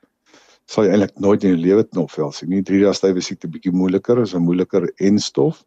sal 0.67 0.85
jy 0.85 0.91
eintlik 0.93 1.19
nooit 1.19 1.45
in 1.45 1.55
jou 1.55 1.61
lewe 1.61 1.85
knopvel 1.85 2.33
sien 2.33 2.51
nie. 2.51 2.63
3 2.63 2.83
dae 2.83 2.95
stywe 2.95 3.23
siekte 3.25 3.49
bietjie 3.49 3.73
moeiliker, 3.73 4.21
is 4.23 4.35
'n 4.35 4.45
moeiliker 4.45 4.91
en 4.99 5.19
stof. 5.19 5.65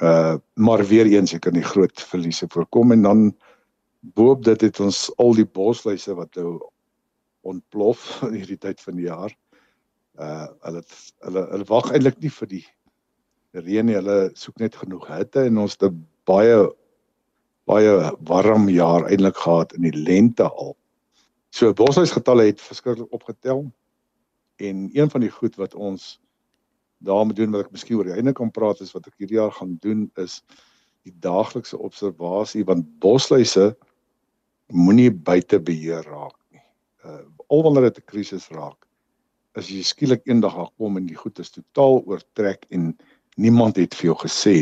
Uh 0.00 0.38
maar 0.56 0.84
weer 0.86 1.06
eens 1.06 1.32
jy 1.32 1.38
kan 1.38 1.54
die 1.54 1.70
groot 1.72 2.00
verliese 2.00 2.48
voorkom 2.48 2.92
en 2.92 3.02
dan 3.02 3.36
boop 4.00 4.44
dit 4.44 4.60
het 4.60 4.80
ons 4.80 5.10
al 5.18 5.34
die 5.34 5.44
bosluise 5.44 6.14
wat 6.14 6.34
nou 6.36 6.58
ontplof 7.42 8.00
in 8.28 8.34
hierdie 8.34 8.58
tyd 8.58 8.80
van 8.80 8.96
die 8.96 9.08
jaar 9.12 9.30
uh 9.30 9.49
hulle 10.18 10.82
hulle 11.24 11.46
hulle 11.52 11.68
wag 11.68 11.92
eintlik 11.92 12.20
nie 12.20 12.30
vir 12.30 12.48
die 12.48 12.66
reën 13.54 13.86
nie. 13.86 13.96
Hulle 13.98 14.30
soek 14.34 14.58
net 14.58 14.76
genoeg 14.76 15.08
hitte 15.08 15.46
en 15.46 15.58
ons 15.58 15.76
het 15.78 15.90
'n 15.90 16.06
baie 16.26 16.68
baie 17.66 18.16
warm 18.26 18.68
jaar 18.68 19.06
eintlik 19.06 19.36
gehad 19.36 19.72
in 19.72 19.82
die 19.82 19.96
lente 19.96 20.48
al. 20.48 20.76
So 21.50 21.72
boshuisgetalle 21.74 22.46
het 22.46 22.60
verskriklik 22.60 23.12
opgetel. 23.12 23.70
En 24.58 24.90
een 24.92 25.10
van 25.10 25.20
die 25.20 25.30
goed 25.30 25.56
wat 25.56 25.74
ons 25.74 26.20
daarmee 26.98 27.34
doen 27.34 27.50
wat 27.50 27.64
ek 27.66 27.72
miskien 27.72 27.96
oor 27.96 28.04
die 28.04 28.18
einde 28.18 28.32
kan 28.32 28.50
praat 28.50 28.80
is 28.80 28.92
wat 28.92 29.06
ek 29.06 29.16
hierdie 29.18 29.38
jaar 29.38 29.52
gaan 29.52 29.78
doen 29.80 30.10
is 30.20 30.42
die 31.08 31.14
daaglikse 31.24 31.78
observasie 31.78 32.64
want 32.64 32.84
bosluise 33.00 33.76
moenie 34.68 35.10
buite 35.10 35.58
beheer 35.60 36.04
raak 36.06 36.36
nie. 36.52 36.62
Uh 37.04 37.24
al 37.50 37.62
wanneer 37.66 37.88
dit 37.88 37.98
'n 37.98 38.06
krisis 38.06 38.48
raak, 38.54 38.86
as 39.58 39.70
jy 39.70 39.82
skielik 39.86 40.26
eendag 40.28 40.54
daar 40.56 40.70
kom 40.78 40.96
en 40.96 41.06
die 41.06 41.18
goed 41.18 41.38
is 41.38 41.50
totaal 41.50 42.02
oortrek 42.06 42.66
en 42.70 42.92
niemand 43.36 43.76
het 43.76 43.94
vir 43.98 44.12
jou 44.12 44.18
gesê 44.26 44.56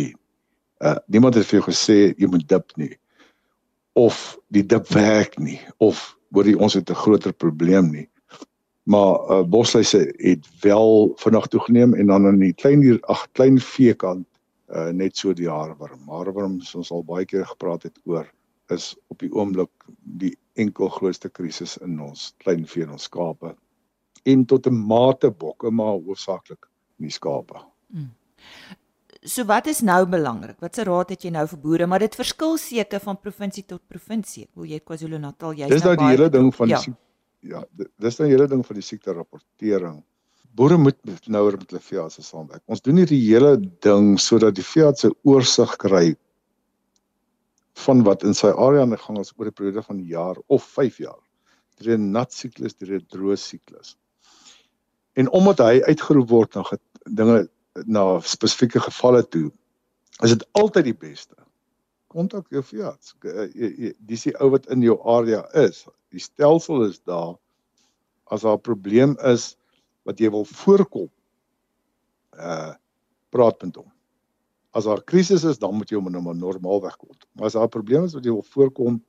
uh 0.85 0.97
niemand 1.07 1.35
het 1.35 1.47
vir 1.47 1.61
jou 1.61 1.67
gesê 1.71 1.99
jy 2.17 2.29
moet 2.31 2.49
dip 2.49 2.77
nie 2.77 2.95
of 3.99 4.39
die 4.55 4.63
dip 4.63 4.89
werk 4.95 5.39
nie 5.39 5.61
of 5.79 6.17
hoor 6.33 6.47
jy 6.47 6.55
ons 6.55 6.75
het 6.75 6.91
'n 6.91 7.03
groter 7.05 7.33
probleem 7.33 7.91
nie 7.93 8.09
maar 8.89 9.15
uh, 9.31 9.43
bosluise 9.45 10.15
het 10.17 10.47
wel 10.61 11.13
vinnig 11.17 11.47
toegeneem 11.47 11.95
en 11.95 12.07
dan 12.07 12.27
aan 12.27 12.39
die 12.41 12.55
klein 12.55 12.81
hier 12.83 12.99
ag 13.13 13.27
klein 13.33 13.61
veekant 13.61 14.27
uh, 14.73 14.89
net 14.89 15.17
so 15.17 15.35
die 15.37 15.49
haarworm. 15.49 16.09
Haarworm 16.09 16.59
ons 16.61 16.93
al 16.93 17.05
baie 17.05 17.27
keer 17.29 17.45
gepraat 17.47 17.85
het 17.85 17.99
oor 18.05 18.25
is 18.73 18.95
op 19.13 19.21
die 19.21 19.31
oomblik 19.33 19.71
die 20.21 20.33
enkel 20.61 20.89
grootste 20.89 21.29
krisis 21.29 21.77
in 21.85 22.01
ons 22.01 22.33
klein 22.45 22.65
vee 22.69 22.87
en 22.87 22.97
ons 22.97 23.09
skape 23.09 23.53
en 24.33 24.45
tot 24.47 24.67
'n 24.67 24.79
mate 24.93 25.31
bokke 25.31 25.71
maar 25.71 25.97
hoofsaaklik 25.97 26.69
nie 26.97 27.11
skape. 27.11 27.61
Hmm. 27.91 28.13
So 29.23 29.45
wat 29.45 29.67
is 29.67 29.81
nou 29.81 30.07
belangrik? 30.07 30.61
Watse 30.61 30.85
raad 30.85 31.11
het 31.11 31.25
jy 31.25 31.31
nou 31.31 31.47
vir 31.47 31.59
boere? 31.59 31.87
Maar 31.87 31.99
dit 31.99 32.15
verskil 32.15 32.57
seker 32.57 33.01
van 33.01 33.19
provinsie 33.19 33.65
tot 33.67 33.83
provinsie. 33.89 34.49
Hoe 34.55 34.67
jy 34.67 34.79
KwaZulu-Natal 34.79 35.53
jy's 35.53 35.69
nou 35.69 35.69
baie 35.69 35.79
Dis 35.79 35.85
nou 35.85 35.97
die 35.97 36.11
hele 36.15 36.29
ding 36.31 36.55
van 36.55 36.69
ja. 36.69 36.81
die 36.81 36.95
ja, 37.41 37.65
dis 37.99 38.19
nou 38.19 38.29
'n 38.29 38.33
hele 38.33 38.47
ding 38.49 38.67
van 38.67 38.75
die 38.75 38.83
siekte 38.83 39.13
rapportering. 39.13 40.05
Boere 40.55 40.77
moet 40.77 40.99
nouer 41.27 41.57
met 41.59 41.71
hulle 41.71 41.83
veeartse 41.83 42.23
saamwerk. 42.23 42.63
Ons 42.67 42.83
doen 42.83 42.97
hierdie 42.97 43.21
hele 43.21 43.57
ding 43.81 44.19
sodat 44.19 44.55
die 44.55 44.65
veearts 44.65 45.01
se 45.01 45.11
oorsig 45.23 45.77
kry 45.77 46.17
van 47.85 48.03
wat 48.03 48.25
in 48.25 48.35
sy 48.35 48.51
area 48.51 48.83
aan 48.83 48.91
die 48.91 48.99
gang 48.99 49.19
is 49.19 49.33
oor 49.37 49.47
'n 49.47 49.53
periode 49.53 49.83
van 49.83 49.99
'n 49.99 50.07
jaar 50.07 50.37
of 50.47 50.63
5 50.63 50.99
jaar. 50.99 51.23
Drie 51.77 51.97
nat 51.97 52.33
siklus, 52.33 52.75
drie 52.75 52.99
droë 52.99 53.37
siklus. 53.37 53.97
En 55.19 55.31
omdat 55.35 55.59
hy 55.59 55.81
uitgeroep 55.83 56.29
word 56.31 56.55
na 56.55 56.79
dinge 57.19 57.49
na 57.87 58.05
spesifieke 58.23 58.81
gevalle 58.83 59.25
toe, 59.27 59.49
is 60.23 60.35
dit 60.35 60.45
altyd 60.59 60.91
die 60.91 60.99
beste. 60.99 61.35
Kontak 62.11 62.47
jou 62.55 62.63
veearts. 62.63 63.15
Dis 63.99 64.27
die 64.29 64.35
ou 64.39 64.51
wat 64.55 64.69
in 64.73 64.83
jou 64.83 64.97
area 65.11 65.43
is. 65.59 65.85
Die 66.15 66.23
stelsel 66.23 66.87
is 66.87 67.01
daar. 67.07 67.37
As 68.31 68.43
daar 68.47 68.59
'n 68.59 68.67
probleem 68.71 69.17
is 69.25 69.57
wat 70.05 70.21
jy 70.21 70.31
wil 70.31 70.45
voorkom 70.45 71.11
uh 72.39 72.75
praat 73.29 73.63
met 73.63 73.77
hom. 73.77 73.91
As 74.73 74.85
daar 74.85 75.03
krisis 75.05 75.45
is 75.45 75.59
dan 75.59 75.75
moet 75.75 75.91
jy 75.91 75.97
hom 75.97 76.11
nou 76.13 76.23
maar 76.23 76.37
normaal 76.37 76.81
wegkom 76.81 77.13
maar 77.33 77.47
as 77.47 77.53
daar 77.53 77.65
'n 77.65 77.77
probleem 77.77 78.05
is 78.05 78.15
wat 78.15 78.25
jy 78.25 78.33
wil 78.33 78.43
voorkom 78.43 79.05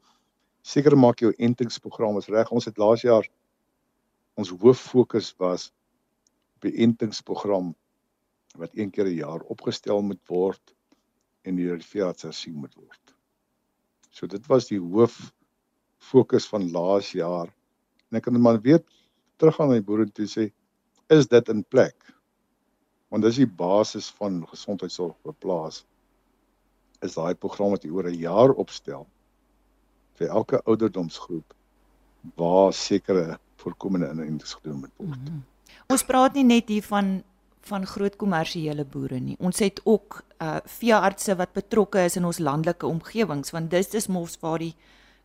seker 0.62 0.98
maak 0.98 1.20
jou 1.20 1.34
entingsprogram 1.38 2.18
is 2.18 2.28
reg. 2.28 2.52
Ons 2.52 2.66
het 2.66 2.78
laas 2.78 3.02
jaar 3.02 3.28
ons 4.36 4.50
hoof 4.50 4.80
fokus 4.80 5.34
was 5.38 5.72
op 6.60 6.68
die 6.68 6.82
entingsprogram 6.84 7.72
wat 8.60 8.74
een 8.76 8.90
keer 8.92 9.08
'n 9.08 9.16
jaar 9.16 9.42
opgestel 9.54 10.02
moet 10.02 10.22
word 10.28 10.76
en 11.48 11.56
die 11.56 11.72
RVA 11.72 12.14
se 12.14 12.32
sien 12.32 12.56
moet 12.60 12.76
word. 12.76 13.16
So 14.10 14.28
dit 14.28 14.46
was 14.48 14.68
die 14.68 14.80
hoof 14.80 15.32
fokus 15.98 16.48
van 16.48 16.72
laas 16.72 17.12
jaar. 17.12 17.48
En 18.10 18.18
ek 18.18 18.24
kan 18.24 18.42
maar 18.42 18.62
weer 18.62 18.84
teruggaan 19.38 19.70
na 19.70 19.80
die 19.80 19.86
boere 19.88 20.12
toe 20.12 20.28
sê 20.28 20.52
is 21.08 21.28
dit 21.28 21.50
in 21.50 21.64
plek? 21.64 21.96
Want 23.10 23.24
dis 23.24 23.40
die 23.40 23.48
basis 23.48 24.10
van 24.10 24.48
gesondheidsorg 24.48 25.16
op 25.24 25.40
plaas. 25.40 25.86
Is 27.02 27.16
daai 27.16 27.36
program 27.36 27.72
wat 27.72 27.84
jy 27.84 27.92
oor 27.92 28.10
'n 28.10 28.20
jaar 28.20 28.52
opstel 28.52 29.08
vir 30.20 30.28
elke 30.28 30.62
ouderdomsgroep 30.66 31.54
waar 32.36 32.74
sekere 32.74 33.40
voorkomende 33.56 34.12
inentings 34.12 34.54
gedoen 34.54 34.80
moet 34.80 34.96
word. 34.98 35.20
Mm 35.20 35.26
-hmm. 35.26 35.44
Ons 35.90 36.06
praat 36.08 36.38
nie 36.38 36.48
net 36.48 36.70
hier 36.70 36.86
van 36.86 37.20
van 37.70 37.84
groot 37.86 38.16
kommersiële 38.18 38.86
boere 38.88 39.20
nie. 39.22 39.36
Ons 39.40 39.60
het 39.62 39.82
ook 39.86 40.24
uh 40.42 40.58
veeartse 40.80 41.36
wat 41.38 41.52
betrokke 41.54 42.06
is 42.08 42.16
in 42.18 42.26
ons 42.26 42.40
landelike 42.40 42.88
omgewings 42.88 43.52
want 43.52 43.70
dis 43.72 43.92
dis 43.92 44.08
mos 44.08 44.38
waar 44.42 44.60
die 44.64 44.74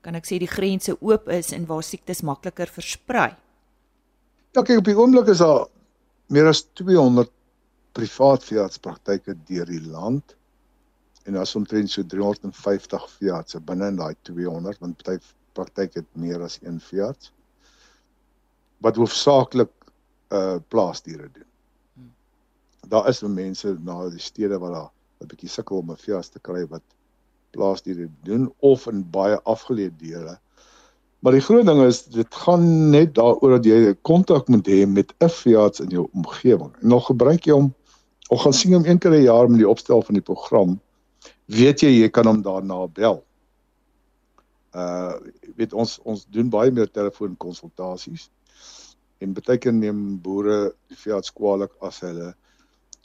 kan 0.05 0.19
ek 0.19 0.27
sê 0.29 0.39
die 0.43 0.51
grense 0.51 0.97
oop 1.01 1.31
is 1.33 1.53
en 1.57 1.65
waar 1.71 1.83
siektes 1.83 2.21
makliker 2.27 2.69
versprei. 2.69 3.31
Ja, 4.53 4.63
kyk 4.63 4.83
op 4.83 4.89
die 4.91 4.97
oomblik 4.99 5.31
is 5.33 5.41
daar 5.41 5.65
meer 6.35 6.51
as 6.51 6.65
200 6.77 7.31
privaat 7.97 8.45
veeartspraktyke 8.45 9.37
deur 9.49 9.71
die 9.71 9.81
land 9.87 10.37
en 11.25 11.39
daar's 11.39 11.55
omtrent 11.57 11.91
so 11.91 12.05
350 12.05 13.09
veeartse 13.19 13.61
binne 13.61 13.89
in 13.93 14.03
daai 14.03 14.13
200 14.29 14.83
want 14.83 15.01
party 15.01 15.33
praktyk 15.55 16.01
het 16.01 16.09
meer 16.19 16.43
as 16.43 16.59
een 16.63 16.81
veearts 16.83 17.31
wat 18.85 18.99
hoofsaaklik 19.01 19.71
uh 20.35 20.57
plaasdiere 20.69 21.29
doen. 21.33 21.49
Hmm. 21.95 22.13
Daar 22.89 23.09
is 23.09 23.23
mense 23.23 23.77
na 23.81 24.09
die 24.09 24.21
stede 24.21 24.59
waar 24.59 24.73
daar 24.73 24.91
'n 25.21 25.31
bietjie 25.31 25.49
sukkel 25.49 25.79
om 25.79 25.91
'n 25.91 25.97
veearts 26.07 26.29
te 26.29 26.41
kry 26.41 26.67
wat 26.67 26.83
plaasdiere 27.51 28.09
doen 28.23 28.53
of 28.59 28.87
in 28.91 29.05
baie 29.11 29.39
afgeleë 29.43 29.97
dele. 29.99 30.39
Maar 31.25 31.33
die 31.33 31.45
groot 31.45 31.67
ding 31.67 31.81
is 31.83 32.03
dit 32.13 32.35
gaan 32.45 32.91
net 32.91 33.15
daaroor 33.17 33.57
dat 33.57 33.65
jy 33.65 33.95
kontak 34.03 34.49
moet 34.53 34.67
hê 34.69 34.85
met 34.87 35.15
'n 35.25 35.29
veearts 35.29 35.81
in 35.81 35.89
jou 35.89 36.09
omgewing. 36.13 36.73
En 36.81 36.89
nog 36.89 37.07
gebruik 37.07 37.47
jy 37.47 37.53
hom 37.53 37.75
of 38.29 38.41
gaan 38.41 38.53
sien 38.53 38.73
hom 38.73 38.85
een 38.85 38.99
keer 38.99 39.15
'n 39.15 39.23
jaar 39.23 39.49
met 39.49 39.59
die 39.59 39.69
opstel 39.69 40.03
van 40.03 40.15
die 40.15 40.23
program, 40.23 40.81
weet 41.47 41.81
jy 41.81 41.89
jy 41.89 42.09
kan 42.09 42.27
hom 42.27 42.43
daarna 42.43 42.87
bel. 42.87 43.25
Uh 44.75 45.15
weet 45.57 45.73
ons 45.73 45.99
ons 46.03 46.27
doen 46.29 46.49
baie 46.49 46.71
meer 46.71 46.91
telefoonkonsultasies. 46.91 48.31
En 49.23 49.33
baie 49.33 49.59
keer 49.59 49.73
neem 49.73 50.21
boere 50.23 50.73
die 50.89 50.99
veearts 50.99 51.33
kwaliek 51.33 51.73
as 51.81 52.01
hulle 52.01 52.35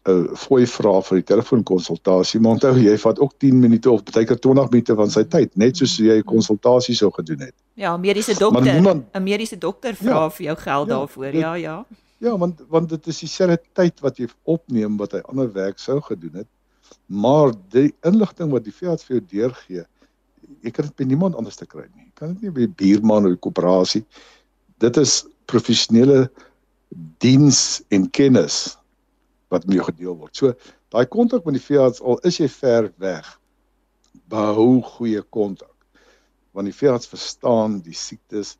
'n 0.07 0.35
fooi 0.35 0.65
vra 0.65 0.93
vir 1.01 1.19
die 1.19 1.27
telefoonkonsultasie, 1.31 2.39
maar 2.39 2.55
onthou 2.57 2.73
jy 2.79 2.95
vat 2.97 3.19
ook 3.19 3.33
10 3.37 3.59
minute 3.59 3.91
of 3.91 4.03
baie 4.03 4.25
keer 4.25 4.39
20 4.39 4.69
minute 4.71 4.95
van 4.95 5.09
sy 5.09 5.23
tyd, 5.23 5.55
net 5.57 5.77
soos 5.77 5.97
jy 5.97 6.19
'n 6.19 6.23
konsultasie 6.23 6.95
sou 6.95 7.11
gedoen 7.11 7.39
het. 7.39 7.55
Ja, 7.75 7.97
mediese 7.97 8.33
dokter, 8.39 8.79
'n 8.79 9.23
mediese 9.23 9.57
dokter 9.57 9.95
vra 9.95 10.23
ja, 10.23 10.29
vir 10.29 10.45
jou 10.45 10.55
geld 10.57 10.87
ja, 10.87 10.93
daarvoor. 10.93 11.31
Dit, 11.31 11.41
ja, 11.41 11.53
ja. 11.53 11.85
Ja, 12.19 12.37
want 12.37 12.61
want 12.67 12.89
dit 12.89 13.07
is 13.07 13.19
dieselfde 13.19 13.59
tyd 13.73 13.99
wat 13.99 14.17
jy 14.17 14.27
opneem 14.43 14.97
wat 14.97 15.11
hy 15.11 15.21
ander 15.31 15.51
werk 15.53 15.79
sou 15.79 16.01
gedoen 16.01 16.41
het. 16.43 16.47
Maar 17.07 17.53
die 17.71 17.93
inligting 18.03 18.51
wat 18.51 18.63
die 18.63 18.75
veearts 18.75 19.03
vir 19.07 19.17
jou 19.17 19.25
deurgee, 19.29 19.85
jy 20.61 20.71
kan 20.71 20.85
dit 20.85 20.95
by 20.95 21.07
niemand 21.07 21.35
anders 21.35 21.55
te 21.55 21.65
kry 21.65 21.87
nie. 21.95 22.09
Jy 22.09 22.15
kan 22.15 22.33
dit 22.33 22.41
nie 22.41 22.51
by 22.51 22.67
buurman 22.81 23.25
of 23.25 23.39
koöperasie. 23.39 24.03
Dit 24.83 24.97
is 24.97 25.25
professionele 25.49 26.27
diens 27.21 27.81
en 27.93 28.07
kennis 28.09 28.77
wat 29.49 29.65
mee 29.69 29.81
gedeel 29.83 30.15
word. 30.17 30.35
So 30.35 30.53
daai 30.93 31.05
kontak 31.09 31.45
met 31.45 31.57
die 31.57 31.63
veearts 31.63 32.01
al 32.01 32.21
is 32.27 32.39
jy 32.41 32.49
ver 32.53 32.89
weg, 33.01 33.27
behou 34.29 34.81
goeie 34.95 35.21
kontak. 35.33 35.73
Want 36.53 36.69
die 36.69 36.75
veearts 36.75 37.09
verstaan 37.09 37.79
die 37.85 37.97
siektes 37.97 38.57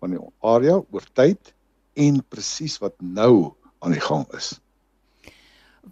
van 0.00 0.14
die 0.16 0.20
area 0.44 0.78
oor 0.80 1.08
tyd 1.16 1.52
en 1.96 2.20
presies 2.28 2.78
wat 2.82 2.96
nou 3.00 3.56
aan 3.84 3.96
die 3.96 4.04
gang 4.04 4.24
is. 4.36 4.54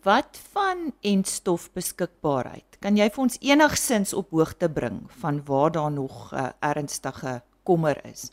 Wat 0.04 0.40
van 0.52 0.90
entstof 1.06 1.68
beskikbaarheid? 1.76 2.80
Kan 2.82 2.98
jy 2.98 3.06
vir 3.14 3.22
ons 3.22 3.36
enigsins 3.40 4.12
op 4.16 4.32
hoogte 4.34 4.68
bring 4.68 5.04
van 5.22 5.38
waar 5.46 5.70
daar 5.72 5.92
nog 5.94 6.32
uh, 6.32 6.50
ernstige 6.60 7.38
kommer 7.62 8.00
is? 8.08 8.32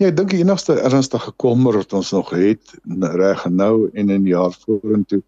Ja, 0.00 0.08
ek 0.08 0.14
dink 0.16 0.30
die 0.32 0.38
enigste 0.40 0.78
ernstige 0.80 1.34
kommer 1.36 1.76
wat 1.76 1.90
ons 1.92 2.14
nog 2.14 2.30
het 2.32 2.70
reg 3.20 3.42
nou 3.52 3.90
en 3.92 4.08
in 4.08 4.22
die 4.24 4.32
jaar 4.32 4.54
vorentoe 4.62 5.18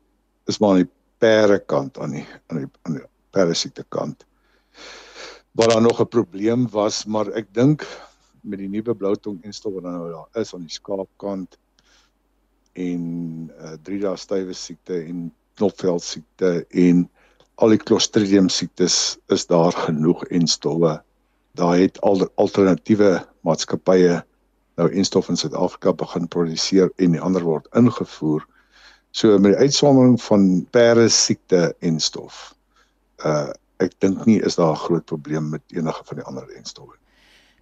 is 0.49 0.57
maar 0.62 0.71
aan 0.73 0.87
die 0.87 0.88
pere 1.21 1.59
kant 1.61 2.00
aan 2.00 2.14
die 2.17 2.23
aan 2.49 2.62
die 2.62 2.95
die 2.95 3.02
pere 3.37 3.52
siekte 3.52 3.85
kant. 3.93 4.25
Waar 5.52 5.75
daar 5.75 5.85
nog 5.85 6.00
'n 6.00 6.09
probleem 6.09 6.64
was, 6.73 7.05
maar 7.05 7.29
ek 7.37 7.52
dink 7.52 7.85
met 8.41 8.64
die 8.64 8.69
nuwe 8.69 8.95
bloutong 8.95 9.45
enstof 9.45 9.75
wat 9.76 9.83
nou 9.83 10.09
daar 10.09 10.41
is 10.41 10.55
aan 10.55 10.64
die 10.64 10.73
skaapkant 10.73 11.59
en 12.73 13.52
uh, 13.61 13.76
drie 13.85 14.00
dae 14.00 14.17
stywe 14.17 14.57
siekte 14.57 15.05
en 15.05 15.29
knopveld 15.61 16.02
siekte 16.02 16.64
en 16.71 17.11
al 17.61 17.76
die 17.76 17.85
clostridium 17.85 18.49
siektes 18.49 19.19
is 19.29 19.47
daar 19.47 19.73
genoeg 19.73 20.25
enstowwe. 20.33 21.02
Daar 21.61 21.76
het 21.76 22.00
al 22.00 22.25
alternatiewe 22.41 23.21
maatskappye 23.45 24.23
nou 24.81 24.88
enstof 24.91 25.29
in 25.29 25.37
Suid-Afrika 25.37 25.93
begin 25.93 26.29
produseer 26.29 26.91
en 26.97 27.17
die 27.17 27.21
ander 27.21 27.45
word 27.45 27.69
ingevoer. 27.76 28.45
So 29.12 29.38
met 29.38 29.52
die 29.52 29.69
uitsondering 29.69 30.17
van 30.23 30.67
pere 30.71 31.09
siekte 31.09 31.75
enstof. 31.81 32.55
Uh 33.25 33.50
ek 33.83 33.97
dink 33.99 34.21
nie 34.29 34.38
is 34.47 34.55
daar 34.55 34.76
'n 34.76 34.85
groot 34.85 35.05
probleem 35.05 35.49
met 35.50 35.62
enige 35.75 36.05
van 36.05 36.17
die 36.17 36.25
ander 36.25 36.47
enstowwe. 36.55 36.95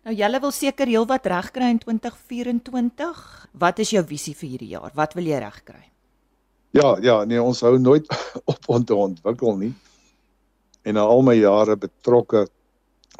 Nou 0.04 0.14
julle 0.14 0.40
wil 0.40 0.50
seker 0.50 0.86
heelwat 0.86 1.26
regkry 1.26 1.70
in 1.70 1.78
2024. 1.78 3.48
Wat 3.52 3.78
is 3.78 3.90
jou 3.90 4.04
visie 4.04 4.34
vir 4.34 4.48
hierdie 4.48 4.68
jaar? 4.68 4.90
Wat 4.94 5.14
wil 5.14 5.24
jy 5.24 5.38
regkry? 5.38 5.90
Ja, 6.70 6.98
ja, 7.00 7.24
nee, 7.24 7.42
ons 7.42 7.60
hou 7.60 7.78
nooit 7.78 8.06
op 8.52 8.68
om 8.68 8.84
te 8.84 8.94
ontwikkel 8.94 9.56
nie. 9.56 9.74
en 10.82 10.96
na 10.96 11.04
al 11.04 11.22
my 11.22 11.34
jare 11.36 11.76
betrokke 11.76 12.46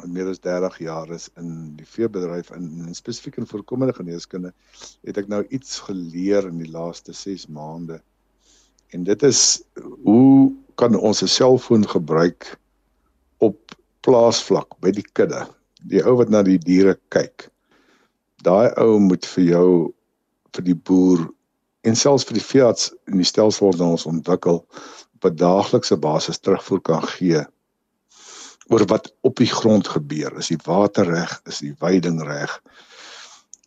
meer 0.07 0.29
as 0.31 0.39
30 0.39 0.77
jaar 0.79 1.09
is 1.13 1.29
in 1.37 1.75
die 1.77 1.85
veebedryf 1.85 2.51
in, 2.55 2.69
in 2.87 2.95
spesifiek 2.95 3.37
in 3.37 3.47
voorkomende 3.47 3.93
geneeskunde 3.93 4.53
het 5.07 5.17
ek 5.21 5.29
nou 5.31 5.41
iets 5.49 5.79
geleer 5.87 6.47
in 6.49 6.57
die 6.61 6.71
laaste 6.71 7.13
6 7.13 7.47
maande. 7.47 8.01
En 8.91 9.03
dit 9.07 9.23
is 9.23 9.61
hoe 10.03 10.51
kan 10.75 10.95
ons 10.95 11.21
'n 11.23 11.27
selfoon 11.27 11.87
gebruik 11.87 12.57
op 13.37 13.75
plaasvlak 14.01 14.79
by 14.81 14.91
die 14.91 15.05
kudde. 15.13 15.45
Die 15.81 16.03
ou 16.03 16.17
wat 16.17 16.29
na 16.29 16.43
die 16.43 16.57
diere 16.57 16.97
kyk. 17.09 17.49
Daai 18.43 18.73
ou 18.77 18.99
moet 18.99 19.25
vir 19.25 19.43
jou 19.43 19.69
vir 20.55 20.63
die 20.63 20.75
boer 20.75 21.29
en 21.81 21.95
selfs 21.95 22.25
vir 22.25 22.37
die 22.37 22.49
veearts 22.49 22.91
in 23.07 23.17
die 23.17 23.27
stelsel 23.27 23.71
wat 23.71 23.81
ons 23.81 24.05
ontwikkel 24.05 24.65
op 25.15 25.25
'n 25.25 25.35
daaglikse 25.35 25.97
basis 25.97 26.39
terugvoer 26.39 26.81
kan 26.81 27.03
gee 27.17 27.45
oor 28.71 28.85
wat 28.87 29.11
op 29.27 29.35
die 29.35 29.49
grond 29.51 29.87
gebeur. 29.87 30.31
Is 30.39 30.47
die 30.53 30.59
water 30.63 31.07
reg? 31.07 31.33
Is 31.49 31.59
die 31.59 31.73
veiding 31.79 32.21
reg? 32.23 32.53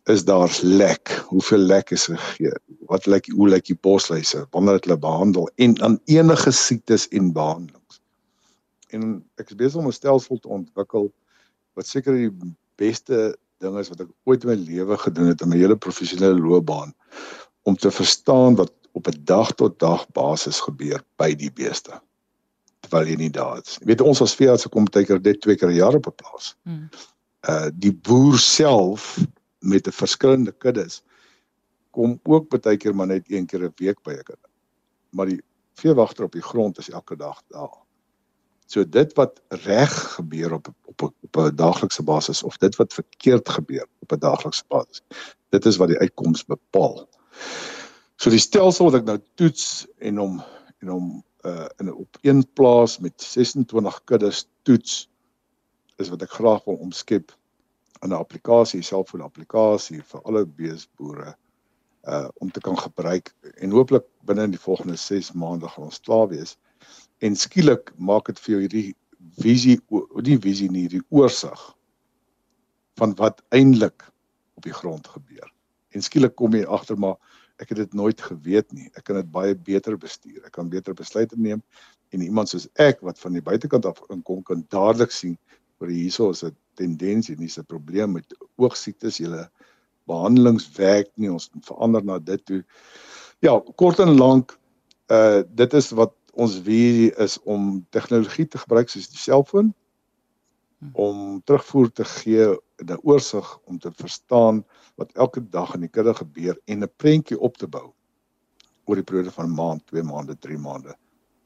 Is 0.09 0.25
daar 0.25 0.51
lek? 0.61 1.11
Hoeveel 1.29 1.61
lek 1.69 1.93
is 1.93 2.07
gegee? 2.09 2.53
Wat 2.89 3.05
lyk 3.05 3.29
hoe 3.33 3.49
lyk 3.49 3.69
die 3.69 3.77
bosluise? 3.77 4.45
Wanneer 4.53 4.79
het 4.79 4.89
hulle 4.89 4.99
behandel 5.01 5.49
en 5.61 5.77
aan 5.85 5.99
enige 6.05 6.51
siektes 6.51 7.07
en 7.13 7.31
behandelings. 7.33 8.01
En 8.93 9.21
ek 9.41 9.53
is 9.53 9.59
besig 9.61 9.81
om 9.81 9.89
'n 9.89 9.97
stelsel 9.97 10.39
te 10.39 10.47
ontwikkel 10.47 11.11
wat 11.73 11.87
seker 11.87 12.13
die 12.13 12.31
beste 12.81 13.37
ding 13.61 13.77
is 13.77 13.89
wat 13.89 14.01
ek 14.01 14.11
ooit 14.25 14.43
in 14.43 14.49
my 14.49 14.55
lewe 14.55 14.97
gedoen 14.97 15.31
het 15.33 15.41
in 15.41 15.49
my 15.49 15.57
hele 15.57 15.77
professionele 15.77 16.39
loopbaan 16.39 16.93
om 17.63 17.75
te 17.75 17.91
verstaan 17.91 18.55
wat 18.55 18.73
op 18.93 19.07
'n 19.07 19.21
dag 19.23 19.51
tot 19.51 19.79
dag 19.79 20.07
basis 20.17 20.59
gebeur 20.59 21.03
by 21.17 21.33
die 21.35 21.51
beeste 21.51 22.01
terwyl 22.85 23.09
jy 23.09 23.17
nie 23.19 23.31
daar 23.33 23.59
is. 23.61 23.79
Jy 23.81 23.89
weet 23.93 24.05
ons 24.05 24.21
as 24.21 24.35
veeartse 24.37 24.69
kom 24.73 24.87
baie 24.91 25.07
keer 25.07 25.21
dit 25.21 25.41
twee 25.41 25.57
keer 25.59 25.71
'n 25.73 25.79
jaar 25.79 25.97
op 25.97 26.07
'n 26.07 26.15
plaas. 26.21 26.55
Hmm. 26.63 26.89
Uh 27.49 27.69
die 27.73 27.93
boer 27.93 28.37
self 28.39 29.17
met 29.59 29.87
'n 29.87 29.91
verskillende 29.91 30.51
kuddes 30.51 31.01
kom 31.95 32.19
ook 32.23 32.49
baie 32.49 32.77
keer 32.77 32.95
maar 32.95 33.07
net 33.07 33.31
een 33.31 33.45
keer 33.45 33.63
'n 33.63 33.73
week 33.81 34.01
by 34.03 34.13
'n 34.13 34.23
kudde. 34.23 34.49
Maar 35.11 35.25
die 35.25 35.41
veewagter 35.73 36.25
op 36.25 36.31
die 36.31 36.41
grond 36.41 36.77
is 36.77 36.89
elke 36.89 37.15
dag 37.15 37.41
daar. 37.47 37.85
So 38.65 38.83
dit 38.89 39.13
wat 39.13 39.41
reg 39.49 39.93
gebeur 40.17 40.53
op 40.53 40.67
op 40.85 41.01
op 41.01 41.37
'n 41.37 41.55
daaglikse 41.55 42.03
basis 42.03 42.43
of 42.43 42.57
dit 42.57 42.75
wat 42.75 42.93
verkeerd 42.93 43.49
gebeur 43.49 43.87
op 43.99 44.11
'n 44.11 44.19
daaglikse 44.19 44.63
basis. 44.67 45.01
Dit 45.49 45.65
is 45.65 45.77
wat 45.77 45.87
die 45.87 45.99
uitkoms 45.99 46.45
bepaal. 46.45 47.07
So 48.15 48.29
die 48.29 48.39
stelsel 48.39 48.85
wat 48.85 48.99
ek 49.01 49.05
nou 49.05 49.19
toets 49.35 49.87
en 49.97 50.17
hom 50.17 50.43
en 50.79 50.87
hom 50.87 51.23
uh 51.45 51.65
in 51.77 51.93
op 51.93 52.17
een 52.21 52.43
plaas 52.53 52.97
met 52.99 53.21
26 53.21 54.03
kuddes 54.03 54.47
toets 54.61 55.09
is 55.95 56.09
wat 56.09 56.21
ek 56.21 56.37
graag 56.39 56.63
wil 56.65 56.75
omskep 56.75 57.31
in 58.01 58.09
'n 58.09 58.17
applikasie, 58.17 58.81
selfoon 58.81 59.21
applikasie 59.21 60.01
vir 60.03 60.21
alle 60.21 60.45
beesboere 60.45 61.35
uh 62.03 62.27
om 62.33 62.51
te 62.51 62.59
kan 62.59 62.77
gebruik 62.77 63.33
en 63.55 63.71
hooplik 63.71 64.05
binne 64.25 64.43
in 64.43 64.55
die 64.57 64.65
volgende 64.67 64.95
6 64.95 65.31
maande 65.31 65.69
gaan 65.69 65.89
ons 65.89 65.99
klaar 65.99 66.27
wees. 66.27 66.57
En 67.17 67.35
skielik 67.35 67.93
maak 67.97 68.25
dit 68.25 68.39
vir 68.39 68.51
jou 68.51 68.61
hierdie 68.61 68.95
visie, 69.41 69.79
die 70.21 70.39
visie 70.39 70.69
nie 70.71 70.87
die 70.87 71.03
oorsig 71.09 71.61
van 72.99 73.15
wat 73.15 73.41
eintlik 73.49 74.11
op 74.53 74.63
die 74.63 74.73
grond 74.73 75.07
gebeur. 75.07 75.49
En 75.89 76.01
skielik 76.01 76.35
kom 76.35 76.53
jy 76.53 76.65
agter 76.65 76.99
maar 76.99 77.17
ek 77.61 77.71
het 77.71 77.77
dit 77.77 77.93
nooit 77.93 78.21
geweet 78.21 78.71
nie. 78.75 78.89
Ek 78.95 79.05
kan 79.07 79.19
dit 79.19 79.29
baie 79.31 79.55
beter 79.55 79.97
bestuur. 79.97 80.41
Ek 80.45 80.55
kan 80.57 80.69
beter 80.69 80.93
besluite 80.97 81.37
neem 81.39 81.63
en 82.13 82.21
iemand 82.21 82.51
soos 82.51 82.67
ek 82.79 83.01
wat 83.03 83.19
van 83.19 83.35
die 83.35 83.43
buitekant 83.43 83.85
af 83.89 84.01
inkom 84.13 84.43
kan 84.45 84.63
dadelik 84.71 85.11
sien 85.11 85.37
oor 85.79 85.91
hierso 85.91 86.29
is 86.31 86.43
'n 86.43 86.55
tendens 86.75 87.29
en 87.29 87.39
hier's 87.39 87.57
'n 87.59 87.65
probleem 87.65 88.13
met 88.13 88.35
oogsiektes, 88.57 89.17
julle 89.17 89.49
behandelings 90.07 90.69
werk 90.77 91.09
nie. 91.15 91.31
Ons 91.31 91.49
moet 91.53 91.65
verander 91.65 92.03
na 92.03 92.19
dit 92.19 92.45
toe. 92.45 92.63
Ja, 93.39 93.59
kort 93.75 93.99
en 93.99 94.17
lank 94.17 94.57
uh 95.09 95.43
dit 95.55 95.73
is 95.73 95.91
wat 95.91 96.13
ons 96.33 96.59
visie 96.59 97.11
is 97.21 97.37
om 97.43 97.85
tegnologie 97.89 98.47
te 98.47 98.57
gebruik 98.57 98.89
soos 98.89 99.09
die 99.09 99.17
selfoon. 99.21 99.73
Om 100.93 101.41
terugvoer 101.43 101.91
te 101.91 102.05
gee 102.05 102.45
'n 102.83 102.99
oorsig 103.03 103.59
om 103.65 103.79
te 103.79 103.91
verstaan 103.91 104.65
wat 104.95 105.11
elke 105.13 105.49
dag 105.49 105.73
in 105.73 105.81
die 105.81 105.89
kudde 105.89 106.13
gebeur 106.13 106.59
en 106.65 106.83
'n 106.83 106.91
prentjie 106.97 107.39
op 107.39 107.57
te 107.57 107.67
bou 107.67 107.93
oor 108.85 108.95
die 108.95 109.03
periode 109.03 109.31
van 109.31 109.45
'n 109.45 109.55
maand, 109.55 109.85
2 109.87 110.03
maande, 110.03 110.35
3 110.37 110.57
maande 110.57 110.95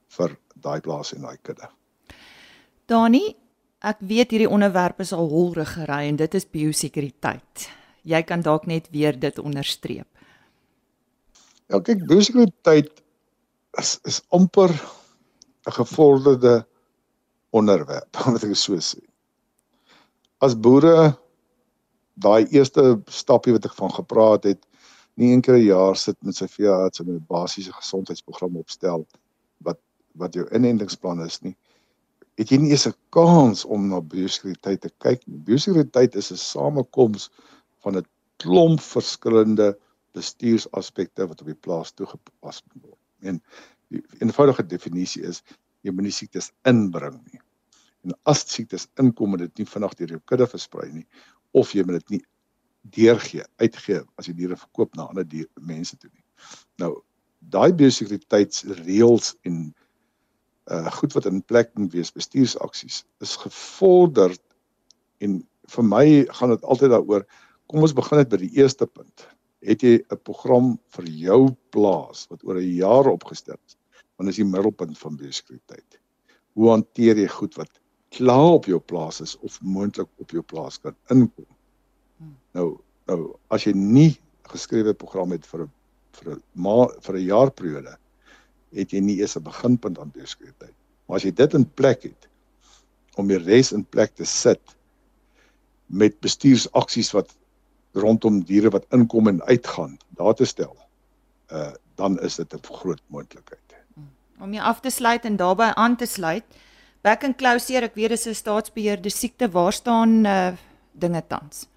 vir 0.07 0.37
daai 0.55 0.81
plaas 0.81 1.13
en 1.13 1.21
daai 1.21 1.37
kudde. 1.41 1.69
Dani, 2.85 3.35
ek 3.81 3.97
weet 3.99 4.31
hierdie 4.31 4.49
onderwerp 4.49 4.99
is 4.99 5.13
al 5.13 5.29
holrig 5.29 5.73
gery 5.73 6.07
en 6.07 6.15
dit 6.15 6.33
is 6.35 6.49
biosekuriteit. 6.49 7.69
Jy 8.03 8.23
kan 8.23 8.41
dalk 8.41 8.65
net 8.65 8.89
weer 8.91 9.19
dit 9.19 9.39
onderstreep. 9.39 10.07
Ja, 11.69 11.79
kyk, 11.79 12.07
biosekuriteit 12.07 13.03
is 13.77 13.99
is 14.03 14.21
amper 14.29 14.71
'n 15.67 15.71
gevorderde 15.71 16.65
onderwerp, 17.49 18.15
wat 18.25 18.43
ek 18.43 18.55
so 18.55 18.75
sê. 18.75 19.08
As 20.39 20.55
boere 20.55 21.17
daai 22.23 22.47
eerste 22.55 22.83
stappie 23.11 23.53
wat 23.55 23.65
ek 23.67 23.75
van 23.75 23.91
gepraat 23.91 24.45
het, 24.47 24.61
nie 25.19 25.33
een 25.33 25.41
keer 25.43 25.57
'n 25.57 25.65
jaar 25.65 25.97
sit 25.99 26.15
met 26.23 26.35
sy 26.35 26.47
veearts 26.47 26.99
en 26.99 27.09
'n 27.11 27.25
basiese 27.27 27.73
gesondheidsprogram 27.75 28.55
opstel 28.57 29.05
wat 29.67 29.79
wat 30.15 30.33
jou 30.33 30.45
inentingsplan 30.55 31.19
is 31.25 31.41
nie. 31.41 31.55
Het 32.39 32.51
jy 32.51 32.57
nie 32.57 32.71
eens 32.71 32.87
'n 32.87 32.95
kans 33.09 33.65
om 33.65 33.89
na 33.89 33.99
biosekuriteit 34.01 34.81
te 34.81 34.91
kyk 34.97 35.27
nie. 35.27 35.37
Biosekuriteit 35.37 36.15
is 36.15 36.31
'n 36.31 36.37
samekoms 36.37 37.29
van 37.83 37.97
'n 37.97 38.05
klomp 38.37 38.79
verskillende 38.79 39.77
bestuursaspekte 40.13 41.27
wat 41.27 41.41
op 41.41 41.47
die 41.47 41.61
plaas 41.67 41.91
toegepas 41.91 42.63
word. 42.81 42.99
En 43.21 43.43
die 43.89 44.03
eenvoudige 44.19 44.65
definisie 44.65 45.23
is 45.23 45.43
jy 45.81 45.91
moet 45.91 46.03
nie 46.03 46.11
siektes 46.11 46.51
inbring 46.63 47.19
nie. 47.31 47.41
En 48.07 48.15
as 48.31 48.45
siektes 48.47 48.87
inkom 49.01 49.35
en 49.35 49.43
dit 49.43 49.61
nie 49.61 49.67
vinnig 49.67 49.95
deur 49.99 50.15
jou 50.15 50.21
kudde 50.31 50.47
versprei 50.47 50.87
nie, 50.91 51.05
of 51.51 51.73
jy 51.75 51.83
moet 51.83 51.99
dit 51.99 52.15
nie 52.15 52.21
deurgee, 52.95 53.43
uitgee 53.59 54.01
as 54.17 54.29
jy 54.29 54.35
diere 54.37 54.57
verkoop 54.59 54.95
na 54.95 55.09
ander 55.09 55.27
dier, 55.27 55.47
mense 55.59 55.97
toe 55.97 56.09
nie. 56.11 56.23
Nou, 56.79 56.93
daai 57.39 57.71
biosekuriteitsreëls 57.75 59.35
en 59.49 59.61
uh 60.69 60.91
goed 60.99 61.15
wat 61.17 61.25
in 61.25 61.41
plek 61.49 61.71
moet 61.81 61.93
wees, 61.95 62.11
bestuursaksies 62.13 63.01
is 63.25 63.35
gevorder 63.41 64.35
en 65.25 65.39
vir 65.73 65.85
my 65.85 66.05
gaan 66.37 66.53
dit 66.53 66.63
altyd 66.63 66.93
daaroor 66.93 67.25
kom 67.69 67.85
ons 67.85 67.95
begin 67.97 68.21
net 68.21 68.29
by 68.29 68.39
die 68.41 68.51
eerste 68.57 68.85
punt. 68.85 69.25
Het 69.65 69.83
jy 69.83 69.93
'n 69.99 70.21
program 70.23 70.77
vir 70.95 71.05
jou 71.05 71.41
plaas 71.73 72.27
wat 72.29 72.43
oor 72.45 72.61
'n 72.61 72.75
jaar 72.77 73.09
opgestel 73.09 73.57
is? 73.65 73.77
Want 74.17 74.29
is 74.29 74.37
die 74.37 74.45
middelpunt 74.45 74.97
van 74.97 75.17
biosekuriteit. 75.17 75.99
Hoe 76.53 76.69
hanteer 76.69 77.17
jy 77.17 77.27
goed 77.27 77.55
wat 77.55 77.79
klaar 78.09 78.53
op 78.57 78.65
jou 78.65 78.79
plaas 78.79 79.21
is 79.21 79.37
of 79.45 79.61
moontlik 79.61 80.07
op 80.17 80.31
jou 80.31 80.43
plaas 80.43 80.79
kan 80.79 80.95
inkom. 81.07 81.47
Hmm. 82.17 82.37
Nou 82.51 82.77
nou 83.09 83.35
as 83.49 83.65
jy 83.65 83.73
nie 83.73 84.19
geskrewe 84.49 84.93
program 84.93 85.31
het 85.31 85.45
vir 85.45 85.65
'n 85.65 85.71
vir 86.19 86.35
'n 86.35 86.41
ma 86.53 86.87
vir 87.01 87.15
'n 87.15 87.25
jaarperiode 87.25 87.97
het 88.73 88.91
jy 88.91 88.99
nie 88.99 89.19
eens 89.21 89.35
'n 89.35 89.43
beginpunt 89.43 89.99
aan 89.99 90.11
beskryftyd. 90.13 90.73
Maar 91.05 91.15
as 91.17 91.23
jy 91.23 91.31
dit 91.31 91.53
in 91.53 91.65
plek 91.65 92.03
het 92.03 92.27
om 93.15 93.27
die 93.27 93.37
res 93.37 93.71
in 93.71 93.85
plek 93.85 94.15
te 94.15 94.25
sit 94.25 94.75
met 95.85 96.19
bestuursaksies 96.19 97.11
wat 97.11 97.35
rondom 97.93 98.43
diere 98.43 98.69
wat 98.69 98.85
inkom 98.93 99.27
en 99.27 99.41
uitgaan 99.43 99.97
daar 100.09 100.33
te 100.33 100.45
stel. 100.45 100.75
Uh 101.51 101.73
dan 101.95 102.19
is 102.19 102.35
dit 102.35 102.53
'n 102.53 102.63
groot 102.63 103.01
moontlikheid. 103.07 103.75
Hmm. 103.93 104.09
Om 104.39 104.53
jy 104.53 104.61
af 104.61 104.79
te 104.79 104.89
sluit 104.89 105.25
en 105.25 105.35
daarbey 105.35 105.73
aan 105.73 105.95
te 105.95 106.05
sluit, 106.05 106.43
Back 107.01 107.23
and 107.23 107.37
closer, 107.39 107.85
ek 107.87 107.95
weet 107.95 108.11
dis 108.11 108.27
'n 108.27 108.35
staatsbeheerde 108.35 109.09
siekte. 109.09 109.47
Waar 109.47 109.71
staan 109.73 110.25
uh 110.27 110.51
dinge 110.91 111.21
tans? 111.31 111.67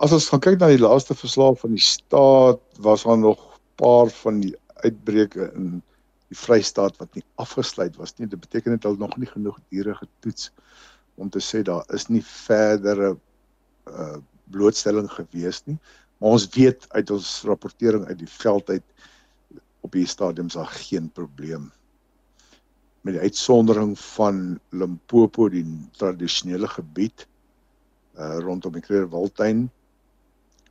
As 0.00 0.12
ons 0.16 0.28
gaan 0.32 0.40
kyk 0.40 0.56
na 0.60 0.70
die 0.72 0.80
laaste 0.80 1.14
verslag 1.14 1.58
van 1.60 1.74
die 1.76 1.84
staat, 1.84 2.62
was 2.80 3.02
daar 3.04 3.18
nog 3.18 3.36
'n 3.36 3.60
paar 3.76 4.08
van 4.22 4.40
die 4.40 4.54
uitbreke 4.84 5.52
in 5.54 5.82
die 6.28 6.38
Vrystaat 6.38 6.96
wat 6.96 7.14
nie 7.14 7.24
afgesluit 7.36 7.96
was 7.96 8.16
nie. 8.16 8.28
Dit 8.28 8.40
beteken 8.40 8.72
net 8.72 8.84
hulle 8.88 8.96
nog 8.96 9.16
nie 9.18 9.28
genoeg 9.28 9.58
diere 9.68 9.94
getoets 9.94 10.50
om 11.16 11.28
te 11.28 11.40
sê 11.44 11.60
daar 11.62 11.84
is 11.92 12.08
nie 12.08 12.24
verdere 12.24 13.18
uh 13.84 14.16
blootstelling 14.50 15.10
gewees 15.12 15.60
nie. 15.66 15.78
Maar 16.18 16.30
ons 16.30 16.48
weet 16.56 16.86
uit 16.88 17.10
ons 17.10 17.42
rapportering 17.44 18.06
uit 18.06 18.18
die 18.18 18.32
veld 18.40 18.70
uit 18.70 18.86
op 19.80 19.92
hierdie 19.92 20.08
stadium 20.08 20.46
is 20.46 20.56
daar 20.56 20.72
geen 20.88 21.10
probleem 21.12 21.70
met 23.00 23.16
die 23.16 23.22
uitsondering 23.22 23.98
van 23.98 24.60
Limpopo 24.68 25.48
die 25.48 25.64
tradisionele 25.96 26.68
gebied 26.68 27.26
uh 28.18 28.38
rondom 28.44 28.74
die 28.76 28.84
Kreerwiltuin 28.84 29.68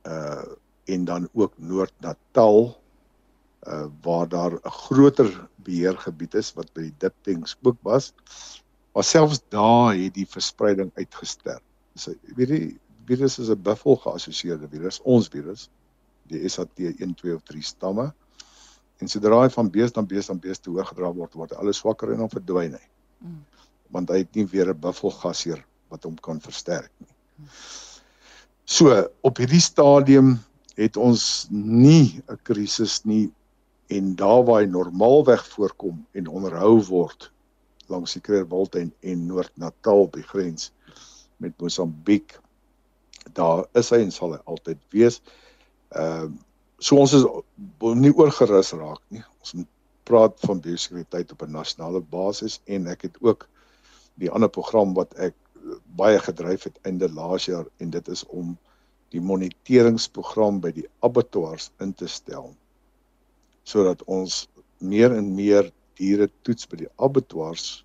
uh 0.06 0.44
en 0.90 1.04
dan 1.04 1.28
ook 1.32 1.52
Noord-Natal 1.58 2.60
uh 3.66 3.86
waar 4.02 4.28
daar 4.28 4.52
'n 4.52 4.70
groter 4.70 5.48
beheergebied 5.54 6.34
is 6.34 6.52
wat 6.54 6.72
by 6.72 6.80
die 6.88 6.94
diptanks 6.98 7.56
ook 7.62 7.78
was. 7.82 8.12
Maar 8.92 9.04
selfs 9.04 9.42
daar 9.48 9.94
het 9.94 10.14
die 10.14 10.26
verspreiding 10.26 10.90
uitgesterf. 10.94 11.62
So 11.94 12.14
weet 12.36 12.48
jy 12.48 12.78
virus 13.06 13.38
is 13.38 13.50
'n 13.50 13.62
buffel 13.62 13.96
geassosieerde 13.96 14.68
virus, 14.68 15.00
ons 15.02 15.28
virus, 15.28 15.68
die 16.30 16.48
SAT1 16.48 17.14
2 17.14 17.34
of 17.34 17.42
3 17.42 17.62
stamme. 17.62 18.12
En 19.00 19.08
sodra 19.08 19.40
hy 19.42 19.48
van 19.52 19.70
bees 19.72 19.92
dan 19.96 20.06
bees 20.06 20.28
dan 20.28 20.40
bees 20.40 20.60
te 20.60 20.70
oorgedra 20.70 21.12
word, 21.16 21.34
word 21.34 21.54
hy 21.54 21.60
alles 21.62 21.80
swakker 21.80 22.12
en 22.12 22.24
dan 22.24 22.32
verdwyn 22.32 22.76
hy. 22.76 22.84
Mm. 23.24 23.40
Want 23.96 24.12
hy 24.12 24.22
het 24.22 24.34
nie 24.36 24.46
weer 24.52 24.70
'n 24.72 24.80
buffelgas 24.80 25.44
hier 25.44 25.64
wat 25.88 26.04
hom 26.04 26.16
kan 26.20 26.40
versterk 26.40 26.92
nie. 26.98 27.14
Mm. 27.40 27.48
So 28.64 28.94
op 29.26 29.40
hierdie 29.42 29.60
stadium 29.60 30.38
het 30.76 30.96
ons 30.96 31.46
nie 31.50 32.22
'n 32.28 32.38
krisis 32.42 33.04
nie 33.04 33.32
en 33.90 34.14
daar 34.14 34.44
waar 34.44 34.62
hy 34.62 34.68
normaalweg 34.70 35.46
voorkom 35.48 36.06
en 36.14 36.28
onderhou 36.28 36.78
word 36.86 37.30
langs 37.88 38.12
die 38.12 38.22
Kreerwiltuin 38.22 38.92
en 39.02 39.26
Noord-Natal 39.26 40.06
by 40.14 40.22
grens 40.22 40.70
met 41.38 41.52
Mosambiek 41.58 42.38
daar 43.32 43.66
is 43.72 43.90
hy 43.90 44.00
en 44.04 44.12
sal 44.12 44.32
hy 44.36 44.40
altyd 44.44 44.78
wees. 44.94 45.20
Ehm 45.90 46.30
uh, 46.30 46.46
so 46.80 46.96
ons 46.96 47.12
is 47.16 47.26
nie 48.00 48.12
oorgerus 48.16 48.72
raak 48.72 49.02
nie. 49.14 49.22
Ons 49.40 49.54
moet 49.60 49.68
praat 50.08 50.36
van 50.46 50.62
biosekuriteit 50.64 51.32
op 51.32 51.42
'n 51.44 51.52
nasionale 51.52 52.00
basis 52.00 52.60
en 52.66 52.86
ek 52.86 53.02
het 53.08 53.16
ook 53.20 53.48
die 54.20 54.30
ander 54.30 54.48
program 54.48 54.94
wat 54.94 55.14
ek 55.14 55.34
baie 55.96 56.18
gedryf 56.18 56.64
het 56.64 56.78
einde 56.82 57.08
laas 57.12 57.46
jaar 57.46 57.66
en 57.78 57.90
dit 57.90 58.08
is 58.08 58.24
om 58.26 58.56
die 59.10 59.20
moniteringsprogram 59.20 60.60
by 60.60 60.72
die 60.72 60.86
abattoirs 61.00 61.70
in 61.80 61.94
te 61.94 62.08
stel 62.08 62.54
sodat 63.62 64.02
ons 64.02 64.48
meer 64.78 65.12
en 65.16 65.34
meer 65.34 65.70
diere 66.00 66.30
toets 66.42 66.66
by 66.66 66.84
die 66.84 66.92
abattoirs 66.96 67.84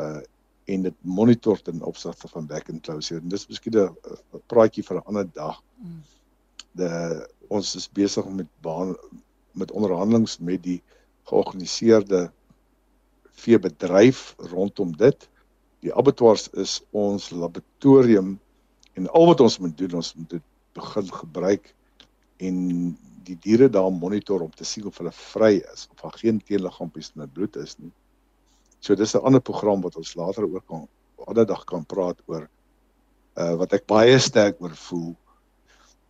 uh 0.00 0.22
en 0.66 0.82
dit 0.82 0.94
monitor 1.06 1.60
ten 1.62 1.82
opsigte 1.86 2.26
van 2.28 2.46
back 2.50 2.70
and 2.72 2.82
closure. 2.82 3.20
En 3.20 3.28
dis 3.30 3.44
miskien 3.46 3.76
'n 3.78 4.40
praatjie 4.50 4.82
vir 4.82 4.96
'n 4.96 5.06
ander 5.06 5.28
dag. 5.32 5.62
Mm. 5.78 6.00
Ons 7.48 7.74
is 7.78 7.88
besig 7.92 8.26
met 8.28 8.48
baan 8.64 8.94
met 9.56 9.70
onderhandelinge 9.72 10.36
met 10.40 10.62
die 10.62 10.82
georganiseerde 11.28 12.30
veebedryf 13.36 14.34
rondom 14.52 14.92
dit. 14.96 15.28
Die 15.84 15.94
abattoirs 15.94 16.48
is 16.52 16.80
ons 16.90 17.30
laboratorium 17.30 18.36
en 18.96 19.08
al 19.08 19.26
wat 19.26 19.40
ons 19.44 19.58
moet 19.58 19.76
doen, 19.78 19.98
ons 20.00 20.14
moet 20.14 20.30
dit 20.30 20.44
begin 20.76 21.12
gebruik 21.12 21.72
en 22.44 22.56
die 23.26 23.36
diere 23.42 23.68
daar 23.72 23.90
monitor 23.92 24.44
om 24.44 24.52
te 24.54 24.64
sien 24.64 24.86
of 24.86 24.98
hulle 25.00 25.12
vry 25.12 25.56
is 25.72 25.86
of 25.90 26.02
daar 26.02 26.18
geen 26.20 26.38
teenliggaampies 26.40 27.12
in 27.14 27.22
hulle 27.22 27.32
bloed 27.32 27.56
is 27.62 27.76
nie. 27.78 27.92
So 28.80 28.94
dis 28.94 29.14
'n 29.14 29.24
ander 29.24 29.40
program 29.40 29.80
wat 29.82 29.96
ons 29.96 30.14
later 30.14 30.44
ook 30.44 30.66
kan 30.66 30.88
ander 31.26 31.46
dag 31.46 31.64
kan 31.64 31.84
praat 31.84 32.20
oor 32.26 32.48
uh 33.36 33.54
wat 33.60 33.72
ek 33.72 33.86
baie 33.86 34.18
sterk 34.18 34.60
oor 34.60 34.74
voel. 34.88 35.14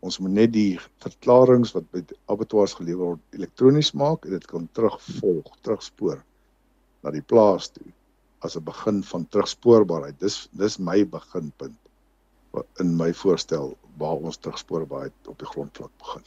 Ons 0.01 0.19
moet 0.19 0.33
net 0.33 0.53
die 0.53 0.79
verklaringe 1.03 1.71
wat 1.75 1.87
by 1.93 2.03
abattoirs 2.33 2.77
gelewer 2.79 3.15
word 3.15 3.39
elektronies 3.39 3.93
maak 3.93 4.25
en 4.25 4.37
dit 4.37 4.47
kan 4.47 4.69
terugvolg, 4.73 5.51
terugspoor 5.63 6.21
na 7.03 7.11
die 7.15 7.25
plaas 7.25 7.71
toe 7.73 7.87
as 8.45 8.57
'n 8.57 8.65
begin 8.65 9.03
van 9.03 9.27
terugspoorbaarheid. 9.29 10.21
Dis 10.21 10.49
dis 10.53 10.79
my 10.79 11.05
beginpunt 11.05 11.77
in 12.81 12.97
my 12.97 13.13
voorstel 13.13 13.77
waar 13.99 14.17
ons 14.17 14.37
terugspoorbaarheid 14.37 15.29
op 15.29 15.39
die 15.39 15.49
grondvlak 15.49 15.91
begin. 15.99 16.23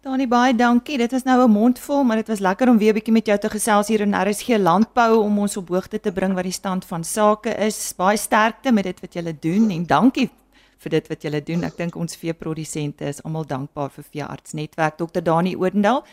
Dani 0.00 0.24
baie 0.28 0.54
dankie. 0.56 0.96
Dit 0.98 1.12
was 1.12 1.22
nou 1.22 1.44
'n 1.44 1.50
mondvol, 1.50 2.04
maar 2.04 2.16
dit 2.16 2.28
was 2.28 2.38
lekker 2.38 2.68
om 2.68 2.78
weer 2.78 2.92
'n 2.92 2.94
bietjie 2.94 3.12
met 3.12 3.26
jou 3.26 3.38
te 3.38 3.48
gesels 3.48 3.88
hier 3.88 4.00
in 4.00 4.14
RSG 4.14 4.48
Landbou 4.56 5.18
om 5.18 5.38
ons 5.38 5.56
op 5.56 5.68
hoogte 5.68 6.00
te 6.00 6.12
bring 6.12 6.34
wat 6.34 6.42
die 6.42 6.52
stand 6.52 6.84
van 6.84 7.04
sake 7.04 7.50
is. 7.54 7.92
Baie 7.96 8.16
sterkte 8.16 8.72
met 8.72 8.84
dit 8.84 9.00
wat 9.00 9.12
julle 9.12 9.36
doen 9.40 9.70
en 9.70 9.86
dankie 9.86 10.30
vir 10.80 10.94
dit 10.96 11.08
wat 11.10 11.24
julle 11.26 11.40
doen. 11.44 11.64
Ek 11.68 11.76
dink 11.78 11.96
ons 12.00 12.16
veeprodusente 12.16 13.08
is 13.08 13.20
almal 13.24 13.46
dankbaar 13.48 13.90
vir 13.94 14.06
Veearts 14.12 14.54
Netwerk. 14.56 14.96
Dr 15.00 15.22
Dani 15.24 15.56
Odendaal 15.56 16.04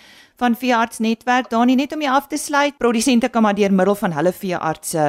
van 0.42 0.58
Veearts 0.60 1.00
Netwerk. 1.04 1.50
Dani, 1.54 1.78
net 1.80 1.94
om 1.96 2.04
jou 2.04 2.14
af 2.14 2.28
te 2.28 2.40
sluit, 2.42 2.78
produsente 2.78 3.30
kan 3.30 3.46
maar 3.46 3.56
deur 3.56 3.74
middel 3.74 3.96
van 3.96 4.16
hulle 4.18 4.34
veeartse 4.36 5.08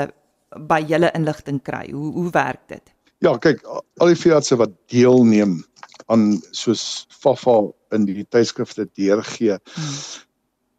by 0.71 0.81
julle 0.89 1.11
inligting 1.15 1.63
kry. 1.63 1.89
Hoe 1.91 2.13
hoe 2.13 2.31
werk 2.35 2.63
dit? 2.69 2.95
Ja, 3.25 3.35
kyk, 3.37 3.65
al 3.99 4.13
die 4.13 4.21
veeartse 4.21 4.57
wat 4.61 4.77
deelneem 4.93 5.59
aan 6.07 6.39
soos 6.57 7.07
Fafa 7.11 7.61
in 7.93 8.07
die 8.07 8.25
tydskrifte 8.31 8.87
deurgee. 8.97 9.59
Hmm. 9.75 9.99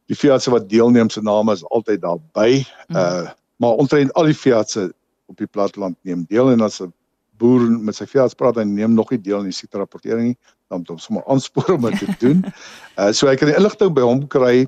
Die 0.09 0.17
veeartse 0.17 0.53
wat 0.53 0.69
deelneem 0.71 1.11
se 1.13 1.21
name 1.21 1.53
is 1.53 1.65
altyd 1.69 2.01
daarby. 2.05 2.63
Hmm. 2.87 2.95
Uh 2.95 3.35
maar 3.59 3.75
omtrent 3.75 4.13
al 4.15 4.29
die 4.29 4.37
veeartse 4.39 4.85
op 5.27 5.37
die 5.37 5.47
platteland 5.51 5.97
neem 6.07 6.21
deel 6.29 6.51
en 6.53 6.61
as 6.63 6.79
'n 6.79 6.93
boer 7.39 7.65
met 7.71 7.97
sy 7.97 8.07
veearts 8.09 8.37
praat 8.37 8.59
en 8.61 8.73
neem 8.75 8.93
nog 8.97 9.11
nie 9.13 9.21
deel 9.21 9.43
in 9.43 9.51
die 9.51 9.55
siekte 9.55 9.81
rapportering 9.81 10.31
nie, 10.31 10.37
dan 10.69 10.83
moet 10.83 10.93
ons 10.95 11.07
sommer 11.09 11.25
aanspoor 11.31 11.73
om 11.77 11.87
dit 11.89 11.99
te 12.03 12.15
doen. 12.25 12.43
Uh 12.99 13.11
so 13.15 13.31
ek 13.31 13.41
kan 13.41 13.51
die 13.51 13.57
inligting 13.59 13.95
by 13.95 14.05
hom 14.05 14.25
kry. 14.27 14.67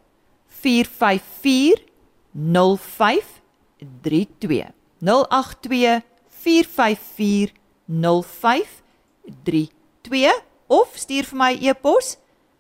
454 0.49 1.93
0532 2.35 4.66
082 4.99 6.03
454 6.29 7.53
0532 7.87 10.42
of 10.66 10.88
stuur 10.94 11.25
vir 11.31 11.38
my 11.38 11.59
e-pos 11.61 12.16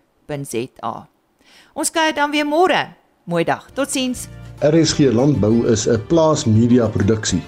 Ons 1.73 1.91
kyk 1.91 2.15
dan 2.15 2.31
weer 2.31 2.45
môre. 2.45 2.95
Mooi 3.25 3.43
dag. 3.43 3.69
Totsiens. 3.73 4.27
RSG 4.59 5.11
Landbou 5.11 5.65
is 5.71 5.87
'n 5.87 6.01
plaasmedia 6.07 6.87
produksie 6.87 7.41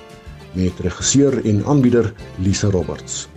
met 0.53 0.79
regisseur 0.79 1.45
en 1.45 1.65
aanbieder 1.65 2.13
Lisa 2.38 2.69
Roberts. 2.69 3.27